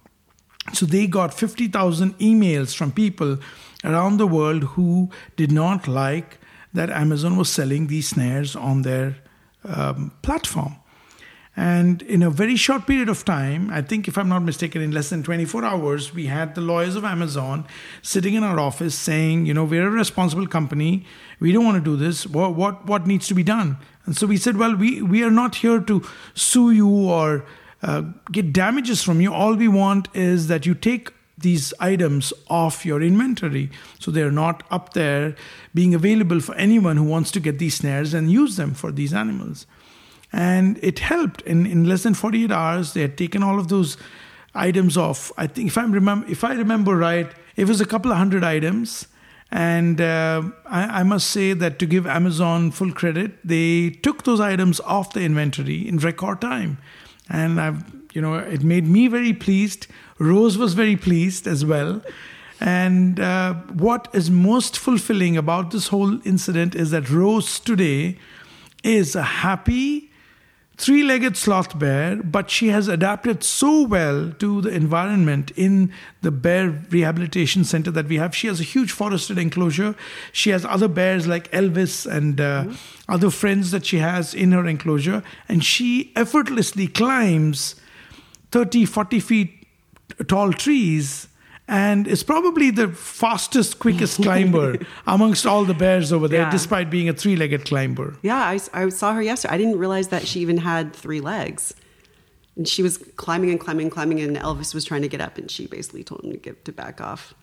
So 0.74 0.86
they 0.86 1.08
got 1.08 1.34
50,000 1.34 2.18
emails 2.20 2.76
from 2.76 2.92
people 2.92 3.40
around 3.84 4.18
the 4.18 4.28
world 4.28 4.64
who 4.64 5.10
did 5.36 5.52
not 5.52 5.88
like 5.88 6.40
that 6.74 6.90
Amazon 6.90 7.36
was 7.36 7.50
selling 7.50 7.88
these 7.88 8.08
snares 8.08 8.56
on 8.56 8.84
their 8.84 9.18
um, 9.64 10.12
platform. 10.22 10.76
And 11.56 12.02
in 12.04 12.24
a 12.24 12.30
very 12.30 12.56
short 12.56 12.88
period 12.88 13.10
of 13.10 13.26
time, 13.26 13.70
I 13.72 13.82
think 13.82 14.08
if 14.08 14.18
I'm 14.18 14.30
not 14.30 14.42
mistaken, 14.42 14.82
in 14.82 14.92
less 14.92 15.10
than 15.10 15.22
24 15.22 15.66
hours, 15.66 16.14
we 16.14 16.28
had 16.28 16.56
the 16.56 16.62
lawyers 16.62 16.96
of 16.96 17.04
Amazon 17.04 17.66
sitting 18.02 18.36
in 18.36 18.44
our 18.44 18.58
office 18.58 18.96
saying, 18.96 19.46
you 19.46 19.54
know, 19.54 19.66
we're 19.66 19.88
a 19.88 19.92
responsible 19.92 20.48
company. 20.48 21.06
We 21.42 21.52
don't 21.52 21.66
want 21.66 21.84
to 21.84 21.84
do 21.84 21.98
this. 21.98 22.26
What, 22.26 22.56
what, 22.56 22.86
what 22.86 23.06
needs 23.06 23.28
to 23.28 23.34
be 23.34 23.44
done? 23.44 23.78
And 24.06 24.16
so 24.16 24.28
we 24.28 24.38
said, 24.38 24.56
well, 24.56 24.76
we, 24.76 25.02
we 25.02 25.24
are 25.24 25.32
not 25.32 25.56
here 25.56 25.82
to 25.82 26.02
sue 26.34 26.72
you 26.72 26.88
or 26.88 27.46
uh, 27.84 28.04
get 28.32 28.54
damages 28.54 29.04
from 29.04 29.20
you. 29.20 29.34
All 29.34 29.56
we 29.56 29.68
want 29.68 30.08
is 30.14 30.48
that 30.48 30.66
you 30.66 30.74
take 30.74 31.12
these 31.38 31.74
items 31.80 32.32
off 32.50 32.86
your 32.86 33.02
inventory 33.02 33.70
so 34.00 34.12
they're 34.12 34.32
not 34.32 34.64
up 34.70 34.94
there 34.94 35.36
being 35.74 35.94
available 35.94 36.40
for 36.40 36.56
anyone 36.56 36.98
who 36.98 37.04
wants 37.04 37.32
to 37.32 37.40
get 37.40 37.58
these 37.60 37.76
snares 37.76 38.14
and 38.14 38.32
use 38.32 38.56
them 38.56 38.74
for 38.74 38.92
these 38.92 39.14
animals 39.14 39.66
and 40.34 40.80
it 40.82 41.00
helped. 41.00 41.42
In, 41.42 41.66
in 41.66 41.86
less 41.86 42.04
than 42.04 42.14
48 42.14 42.52
hours 42.52 42.94
they 42.94 43.02
had 43.02 43.18
taken 43.18 43.44
all 43.44 43.60
of 43.60 43.68
those 43.68 43.98
items 44.54 44.98
off. 44.98 45.32
I 45.38 45.48
think 45.48 45.68
if 45.68 45.78
i 45.78 45.84
remember 45.84 46.28
if 46.30 46.44
i 46.44 46.54
remember 46.54 46.96
right 46.98 47.32
it 47.56 47.68
was 47.68 47.82
a 47.82 47.86
couple 47.86 48.12
of 48.12 48.18
hundred 48.18 48.44
items. 48.44 49.08
And 49.54 50.00
uh, 50.00 50.44
I, 50.66 51.02
I, 51.02 51.04
must 51.04 51.30
say 51.30 51.52
that 51.52 51.78
to 51.80 51.86
give 51.86 52.08
amazon 52.08 52.72
full 52.72 52.94
credit 52.94 53.32
they 53.44 53.90
took 53.90 54.24
those 54.24 54.40
items 54.40 54.80
off 54.82 55.12
the 55.12 55.22
inventory 55.22 55.86
in 55.88 55.98
record 55.98 56.42
time. 56.42 56.78
And 57.30 57.60
i've 57.60 57.84
you 58.14 58.22
know 58.22 58.36
it 58.36 58.64
made 58.64 58.88
me 58.88 59.08
very 59.08 59.34
pleased. 59.34 59.88
Rose 60.20 60.58
was 60.58 60.74
very 60.74 60.96
pleased 60.96 61.48
as 61.48 61.66
well. 61.66 62.02
And 62.62 63.20
uh, 63.20 63.56
what 63.74 64.08
is 64.14 64.30
most 64.30 64.78
fulfilling 64.78 65.36
about 65.36 65.72
this 65.72 65.88
whole 65.88 66.26
incident 66.28 66.76
is 66.76 66.92
that 66.92 67.10
Rose 67.10 67.60
today 67.60 68.20
is 68.84 69.16
a 69.16 69.24
happy, 69.24 70.11
three 70.82 71.04
legged 71.04 71.38
sloth 71.38 71.78
bear, 71.78 72.16
but 72.16 72.50
she 72.50 72.70
has 72.70 72.88
adapted 72.88 73.44
so 73.44 73.84
well 73.84 74.32
to 74.40 74.62
the 74.62 74.70
environment 74.70 75.52
in 75.56 75.94
the 76.24 76.32
bear 76.32 76.72
rehabilitation 76.90 77.64
center 77.64 77.92
that 77.92 78.08
we 78.08 78.18
have. 78.18 78.36
She 78.36 78.48
has 78.48 78.60
a 78.60 78.64
huge 78.64 78.92
forested 78.92 79.38
enclosure. 79.38 79.94
She 80.32 80.50
has 80.50 80.66
other 80.66 80.88
bears 80.88 81.28
like 81.28 81.52
Elvis 81.52 82.12
and 82.12 82.42
uh, 82.42 82.64
mm-hmm. 82.64 83.12
other 83.14 83.30
friends 83.30 83.70
that 83.70 83.86
she 83.86 84.00
has 84.00 84.34
in 84.34 84.54
her 84.54 84.66
enclosure. 84.66 85.22
And 85.48 85.64
she 85.64 86.12
effortlessly 86.16 86.88
climbs 86.88 87.76
30, 88.52 88.86
40 88.86 89.20
feet 89.20 89.68
tall 90.28 90.52
trees 90.52 91.28
and 91.72 92.06
is 92.06 92.22
probably 92.22 92.70
the 92.70 92.90
fastest, 92.90 93.80
quickest 93.80 94.18
climber 94.22 94.78
amongst 95.08 95.46
all 95.46 95.64
the 95.64 95.74
bears 95.74 96.12
over 96.12 96.28
there, 96.28 96.42
yeah. 96.42 96.52
despite 96.52 96.90
being 96.90 97.08
a 97.08 97.14
three 97.14 97.38
legged 97.38 97.64
climber. 97.66 98.14
Yeah, 98.22 98.36
I, 98.36 98.60
I, 98.74 98.90
saw 98.90 99.14
her 99.14 99.22
yesterday. 99.22 99.54
I 99.54 99.58
didn't 99.58 99.80
realize 99.80 100.10
that 100.10 100.28
she 100.28 100.42
even 100.42 100.58
had 100.58 100.94
three 100.94 101.22
legs. 101.22 101.74
And 102.58 102.68
she 102.68 102.84
was 102.84 102.98
climbing 103.16 103.52
and 103.52 103.60
climbing 103.60 103.86
and 103.86 103.92
climbing, 103.92 104.20
and 104.20 104.36
Elvis 104.36 104.74
was 104.74 104.84
trying 104.84 105.02
to 105.04 105.08
get 105.08 105.22
up, 105.22 105.38
and 105.38 105.50
she 105.50 105.66
basically 105.66 106.04
told 106.04 106.26
him 106.26 106.32
to 106.32 106.38
get 106.38 106.66
to 106.66 106.74
back 106.74 107.00
off. 107.00 107.34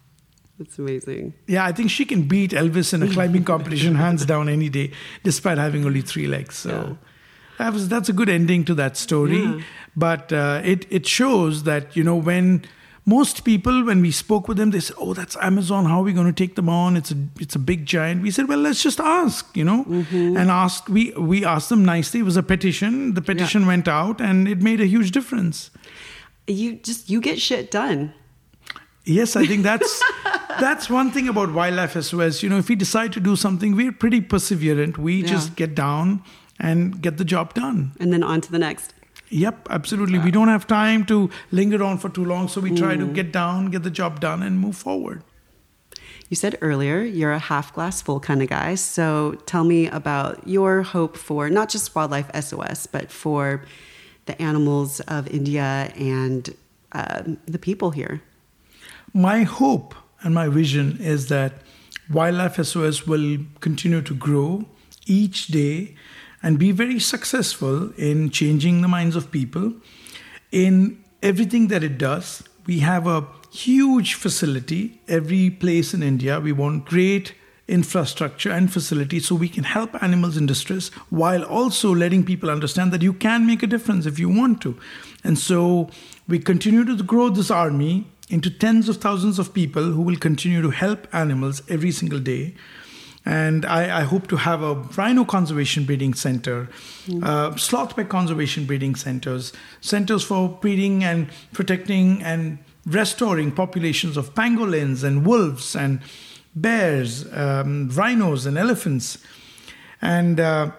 It's 0.60 0.78
amazing. 0.78 1.32
Yeah, 1.46 1.64
I 1.64 1.72
think 1.72 1.90
she 1.90 2.04
can 2.04 2.28
beat 2.28 2.50
Elvis 2.50 2.92
in 2.92 3.02
a 3.02 3.10
climbing 3.10 3.44
competition 3.52 3.94
hands 3.94 4.26
down 4.26 4.50
any 4.50 4.68
day, 4.68 4.92
despite 5.24 5.56
having 5.56 5.86
only 5.86 6.02
three 6.02 6.26
legs. 6.26 6.56
So. 6.56 6.70
Yeah. 6.70 6.94
That 7.56 7.72
was, 7.72 7.88
that's 7.88 8.08
a 8.08 8.12
good 8.12 8.28
ending 8.28 8.64
to 8.66 8.74
that 8.74 8.96
story. 8.96 9.42
Yeah. 9.42 9.60
But 9.96 10.32
uh, 10.32 10.60
it, 10.62 10.86
it 10.90 11.08
shows 11.08 11.64
that, 11.64 11.96
you 11.96 12.04
know, 12.04 12.14
when 12.14 12.64
most 13.08 13.42
people, 13.42 13.86
when 13.86 14.02
we 14.02 14.10
spoke 14.10 14.48
with 14.48 14.58
them, 14.58 14.70
they 14.70 14.80
said, 14.80 14.96
"Oh, 14.98 15.14
that's 15.14 15.34
Amazon. 15.40 15.86
How 15.86 16.00
are 16.00 16.02
we 16.02 16.12
going 16.12 16.26
to 16.26 16.38
take 16.44 16.56
them 16.56 16.68
on? 16.68 16.94
It's 16.94 17.10
a 17.10 17.16
it's 17.40 17.54
a 17.54 17.58
big 17.58 17.86
giant." 17.86 18.22
We 18.22 18.30
said, 18.30 18.48
"Well, 18.48 18.58
let's 18.58 18.82
just 18.82 19.00
ask, 19.00 19.56
you 19.56 19.64
know." 19.64 19.84
Mm-hmm. 19.84 20.36
And 20.36 20.50
asked 20.50 20.90
we 20.90 21.12
we 21.12 21.42
asked 21.42 21.70
them 21.70 21.86
nicely. 21.86 22.20
It 22.20 22.24
was 22.24 22.36
a 22.36 22.42
petition. 22.42 23.14
The 23.14 23.22
petition 23.22 23.62
yeah. 23.62 23.68
went 23.68 23.88
out, 23.88 24.20
and 24.20 24.46
it 24.46 24.60
made 24.60 24.82
a 24.82 24.86
huge 24.86 25.10
difference. 25.10 25.70
You 26.46 26.74
just 26.90 27.08
you 27.08 27.22
get 27.22 27.40
shit 27.40 27.70
done. 27.70 28.12
Yes, 29.04 29.36
I 29.36 29.46
think 29.46 29.62
that's 29.62 30.02
that's 30.60 30.90
one 30.90 31.10
thing 31.10 31.28
about 31.28 31.54
wildlife 31.54 31.96
SOS. 32.02 32.42
You 32.42 32.50
know, 32.50 32.58
if 32.58 32.68
we 32.68 32.76
decide 32.76 33.14
to 33.14 33.20
do 33.20 33.36
something, 33.36 33.74
we're 33.74 33.98
pretty 34.04 34.20
perseverant. 34.20 34.98
We 34.98 35.22
yeah. 35.22 35.28
just 35.28 35.56
get 35.56 35.74
down 35.74 36.22
and 36.60 37.00
get 37.00 37.16
the 37.16 37.24
job 37.24 37.54
done. 37.54 37.92
And 37.98 38.12
then 38.12 38.22
on 38.22 38.42
to 38.42 38.52
the 38.52 38.58
next. 38.58 38.92
Yep, 39.30 39.68
absolutely. 39.70 40.18
We 40.18 40.30
don't 40.30 40.48
have 40.48 40.66
time 40.66 41.04
to 41.06 41.30
linger 41.50 41.82
on 41.82 41.98
for 41.98 42.08
too 42.08 42.24
long, 42.24 42.48
so 42.48 42.60
we 42.60 42.74
try 42.74 42.96
mm. 42.96 43.00
to 43.00 43.12
get 43.12 43.32
down, 43.32 43.70
get 43.70 43.82
the 43.82 43.90
job 43.90 44.20
done, 44.20 44.42
and 44.42 44.58
move 44.58 44.76
forward. 44.76 45.22
You 46.28 46.36
said 46.36 46.58
earlier 46.60 47.00
you're 47.00 47.32
a 47.32 47.38
half 47.38 47.72
glass 47.72 48.02
full 48.02 48.20
kind 48.20 48.42
of 48.42 48.48
guy. 48.48 48.74
So 48.74 49.38
tell 49.46 49.64
me 49.64 49.88
about 49.88 50.46
your 50.46 50.82
hope 50.82 51.16
for 51.16 51.48
not 51.48 51.70
just 51.70 51.94
Wildlife 51.94 52.30
SOS, 52.38 52.86
but 52.86 53.10
for 53.10 53.64
the 54.26 54.40
animals 54.40 55.00
of 55.00 55.26
India 55.28 55.90
and 55.96 56.54
uh, 56.92 57.22
the 57.46 57.58
people 57.58 57.92
here. 57.92 58.20
My 59.14 59.42
hope 59.42 59.94
and 60.22 60.34
my 60.34 60.48
vision 60.48 60.98
is 61.00 61.28
that 61.28 61.62
Wildlife 62.10 62.62
SOS 62.64 63.06
will 63.06 63.38
continue 63.60 64.02
to 64.02 64.14
grow 64.14 64.66
each 65.06 65.46
day 65.46 65.94
and 66.42 66.58
be 66.58 66.72
very 66.72 66.98
successful 66.98 67.92
in 67.96 68.30
changing 68.30 68.80
the 68.80 68.88
minds 68.88 69.16
of 69.16 69.30
people 69.30 69.74
in 70.52 71.02
everything 71.22 71.68
that 71.68 71.82
it 71.82 71.98
does. 71.98 72.42
We 72.66 72.80
have 72.80 73.06
a 73.06 73.26
huge 73.52 74.14
facility, 74.14 75.00
every 75.08 75.50
place 75.50 75.94
in 75.94 76.02
India. 76.02 76.38
We 76.40 76.52
want 76.52 76.84
great 76.84 77.34
infrastructure 77.66 78.50
and 78.50 78.72
facilities 78.72 79.26
so 79.26 79.34
we 79.34 79.48
can 79.48 79.64
help 79.64 80.02
animals 80.02 80.36
in 80.36 80.46
distress 80.46 80.88
while 81.10 81.42
also 81.44 81.94
letting 81.94 82.24
people 82.24 82.50
understand 82.50 82.92
that 82.92 83.02
you 83.02 83.12
can 83.12 83.46
make 83.46 83.62
a 83.62 83.66
difference 83.66 84.06
if 84.06 84.18
you 84.18 84.28
want 84.28 84.62
to. 84.62 84.78
And 85.22 85.38
so 85.38 85.90
we 86.26 86.38
continue 86.38 86.84
to 86.84 87.02
grow 87.02 87.28
this 87.28 87.50
army 87.50 88.06
into 88.30 88.50
tens 88.50 88.88
of 88.88 88.98
thousands 88.98 89.38
of 89.38 89.54
people 89.54 89.82
who 89.82 90.02
will 90.02 90.16
continue 90.16 90.62
to 90.62 90.70
help 90.70 91.06
animals 91.14 91.62
every 91.68 91.90
single 91.90 92.20
day. 92.20 92.54
And 93.24 93.66
I, 93.66 94.00
I, 94.00 94.02
hope 94.04 94.26
to 94.28 94.36
have 94.36 94.62
a 94.62 94.74
rhino 94.74 95.24
conservation 95.24 95.84
breeding 95.84 96.14
center, 96.14 96.68
mm. 97.06 97.22
uh, 97.22 97.56
sloth 97.56 97.94
bear 97.94 98.04
conservation 98.04 98.64
breeding 98.64 98.94
centers, 98.94 99.52
centers 99.80 100.24
for 100.24 100.48
breeding 100.48 101.04
and 101.04 101.28
protecting 101.52 102.22
and 102.22 102.58
restoring 102.86 103.52
populations 103.52 104.16
of 104.16 104.34
pangolins 104.34 105.04
and 105.04 105.26
wolves 105.26 105.76
and 105.76 106.00
bears, 106.54 107.30
um, 107.34 107.88
rhinos 107.90 108.46
and 108.46 108.56
elephants. 108.56 109.18
And 110.00 110.40
uh, 110.40 110.70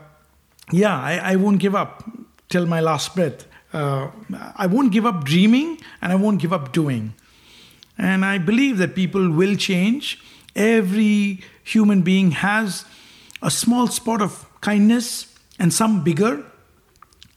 yeah, 0.72 0.98
I, 0.98 1.34
I, 1.34 1.36
won't 1.36 1.60
give 1.60 1.76
up 1.76 2.04
till 2.48 2.66
my 2.66 2.80
last 2.80 3.16
breath. 3.16 3.46
Uh, 3.74 4.10
I 4.56 4.66
won't 4.66 4.92
give 4.92 5.06
up 5.06 5.24
dreaming 5.24 5.80
and 6.02 6.12
I 6.12 6.16
won't 6.16 6.42
give 6.42 6.54
up 6.54 6.72
doing. 6.72 7.14
And 7.98 8.24
I 8.26 8.38
believe 8.38 8.78
that 8.78 8.96
people 8.96 9.30
will 9.30 9.56
change. 9.56 10.22
Every 10.56 11.42
human 11.74 12.02
being 12.02 12.32
has 12.32 12.86
a 13.42 13.52
small 13.52 13.88
spot 13.88 14.22
of 14.22 14.46
kindness 14.62 15.34
and 15.58 15.74
some 15.74 16.04
bigger. 16.04 16.44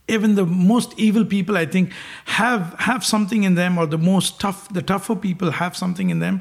Even 0.09 0.35
the 0.35 0.45
most 0.45 0.95
evil 0.99 1.25
people 1.25 1.57
i 1.57 1.65
think 1.65 1.93
have 2.25 2.75
have 2.81 3.05
something 3.05 3.45
in 3.45 3.55
them 3.55 3.79
or 3.79 3.87
the 3.87 3.99
most 3.99 4.41
tough 4.41 4.69
the 4.69 4.83
tougher 4.83 5.15
people 5.15 5.53
have 5.53 5.77
something 5.77 6.11
in 6.11 6.19
them 6.19 6.41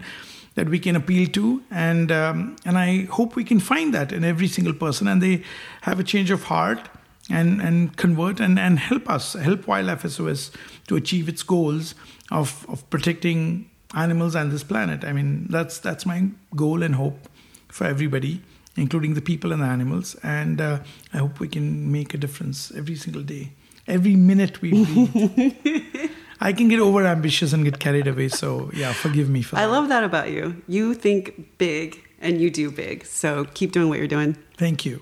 that 0.56 0.68
we 0.68 0.80
can 0.80 0.96
appeal 0.96 1.28
to. 1.28 1.62
And 1.70 2.12
um, 2.12 2.56
and 2.66 2.78
i 2.78 3.06
hope 3.18 3.36
we 3.36 3.44
can 3.44 3.60
find 3.60 3.94
that 3.94 4.12
in 4.12 4.24
every 4.24 4.48
single 4.48 4.74
person 4.74 5.08
and 5.08 5.22
they 5.22 5.44
have 5.82 6.00
a 6.00 6.04
change 6.04 6.32
of 6.32 6.44
heart 6.44 6.90
and 7.30 7.62
and 7.62 7.96
convert 7.98 8.40
and 8.40 8.60
and 8.60 8.80
help 8.80 9.10
us 9.10 9.34
help 9.34 9.68
wildlife 9.68 10.08
sos 10.10 10.52
to 10.88 10.96
achieve 10.96 11.30
its 11.30 11.44
goals 11.44 11.94
of 12.32 12.66
of 12.68 12.90
protecting 12.90 13.70
animals 13.94 14.36
and 14.36 14.52
this 14.52 14.64
planet. 14.64 15.04
I 15.04 15.14
mean 15.14 15.48
that's 15.50 15.80
that's 15.80 16.06
my 16.06 16.30
goal 16.56 16.84
and 16.84 16.96
hope 16.96 17.28
for 17.72 17.86
everybody 17.86 18.42
including 18.76 19.14
the 19.14 19.22
people 19.22 19.52
and 19.52 19.62
the 19.62 19.66
animals. 19.66 20.16
And 20.24 20.62
uh, 20.62 20.80
I 21.14 21.18
hope 21.18 21.40
we 21.40 21.48
can 21.48 21.92
make 21.92 22.14
a 22.14 22.18
difference 22.18 22.72
every 22.72 22.96
single 22.96 23.24
day, 23.24 23.54
every 23.88 24.16
minute 24.16 24.62
we 24.62 24.86
breathe. 24.86 26.12
I 26.40 26.54
can 26.54 26.70
get 26.70 26.80
over 26.80 27.06
ambitious 27.06 27.54
and 27.54 27.64
get 27.64 27.80
carried 27.80 28.08
away. 28.08 28.30
So, 28.30 28.72
yeah, 28.74 28.94
forgive 28.94 29.30
me 29.30 29.44
for 29.44 29.56
that. 29.56 29.62
I 29.62 29.66
love 29.66 29.90
that 29.90 30.04
about 30.04 30.32
you. 30.32 30.64
You 30.68 30.94
think 30.96 31.58
big 31.58 32.02
and 32.20 32.42
you 32.42 32.50
do 32.50 32.72
big. 32.72 33.06
So, 33.06 33.46
keep 33.54 33.72
doing 33.72 33.90
what 33.90 34.00
you're 34.00 34.08
doing. 34.08 34.38
Thank 34.58 34.86
you. 34.86 35.02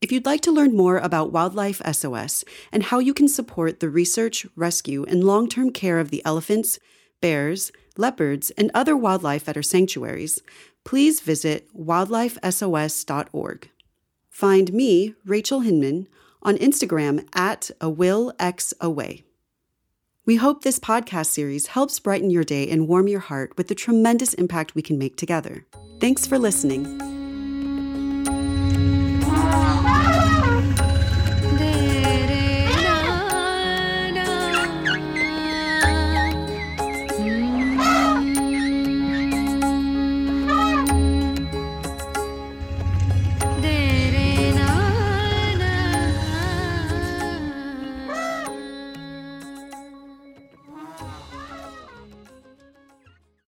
If 0.00 0.12
you'd 0.12 0.26
like 0.26 0.42
to 0.42 0.52
learn 0.52 0.76
more 0.76 0.98
about 0.98 1.32
Wildlife 1.32 1.82
SOS 1.90 2.44
and 2.70 2.84
how 2.84 2.98
you 3.00 3.12
can 3.12 3.28
support 3.28 3.80
the 3.80 3.90
research, 3.90 4.46
rescue, 4.54 5.04
and 5.04 5.24
long 5.24 5.48
term 5.48 5.70
care 5.70 5.98
of 5.98 6.10
the 6.10 6.22
elephants, 6.24 6.78
bears, 7.20 7.72
leopards, 7.96 8.50
and 8.52 8.70
other 8.72 8.96
wildlife 8.96 9.48
at 9.48 9.56
our 9.56 9.62
sanctuaries, 9.62 10.42
please 10.86 11.20
visit 11.20 11.68
wildlifesos.org. 11.76 13.70
Find 14.30 14.72
me, 14.72 15.14
Rachel 15.26 15.60
Hinman, 15.60 16.06
on 16.42 16.56
Instagram 16.56 17.26
at 17.34 17.70
a 17.80 17.90
will 17.90 18.32
x 18.38 18.72
away. 18.80 19.24
We 20.24 20.36
hope 20.36 20.62
this 20.62 20.78
podcast 20.78 21.26
series 21.26 21.68
helps 21.68 21.98
brighten 22.00 22.30
your 22.30 22.44
day 22.44 22.68
and 22.68 22.88
warm 22.88 23.08
your 23.08 23.20
heart 23.20 23.56
with 23.56 23.68
the 23.68 23.74
tremendous 23.74 24.34
impact 24.34 24.74
we 24.74 24.82
can 24.82 24.98
make 24.98 25.16
together. 25.16 25.66
Thanks 26.00 26.26
for 26.26 26.38
listening. 26.38 27.15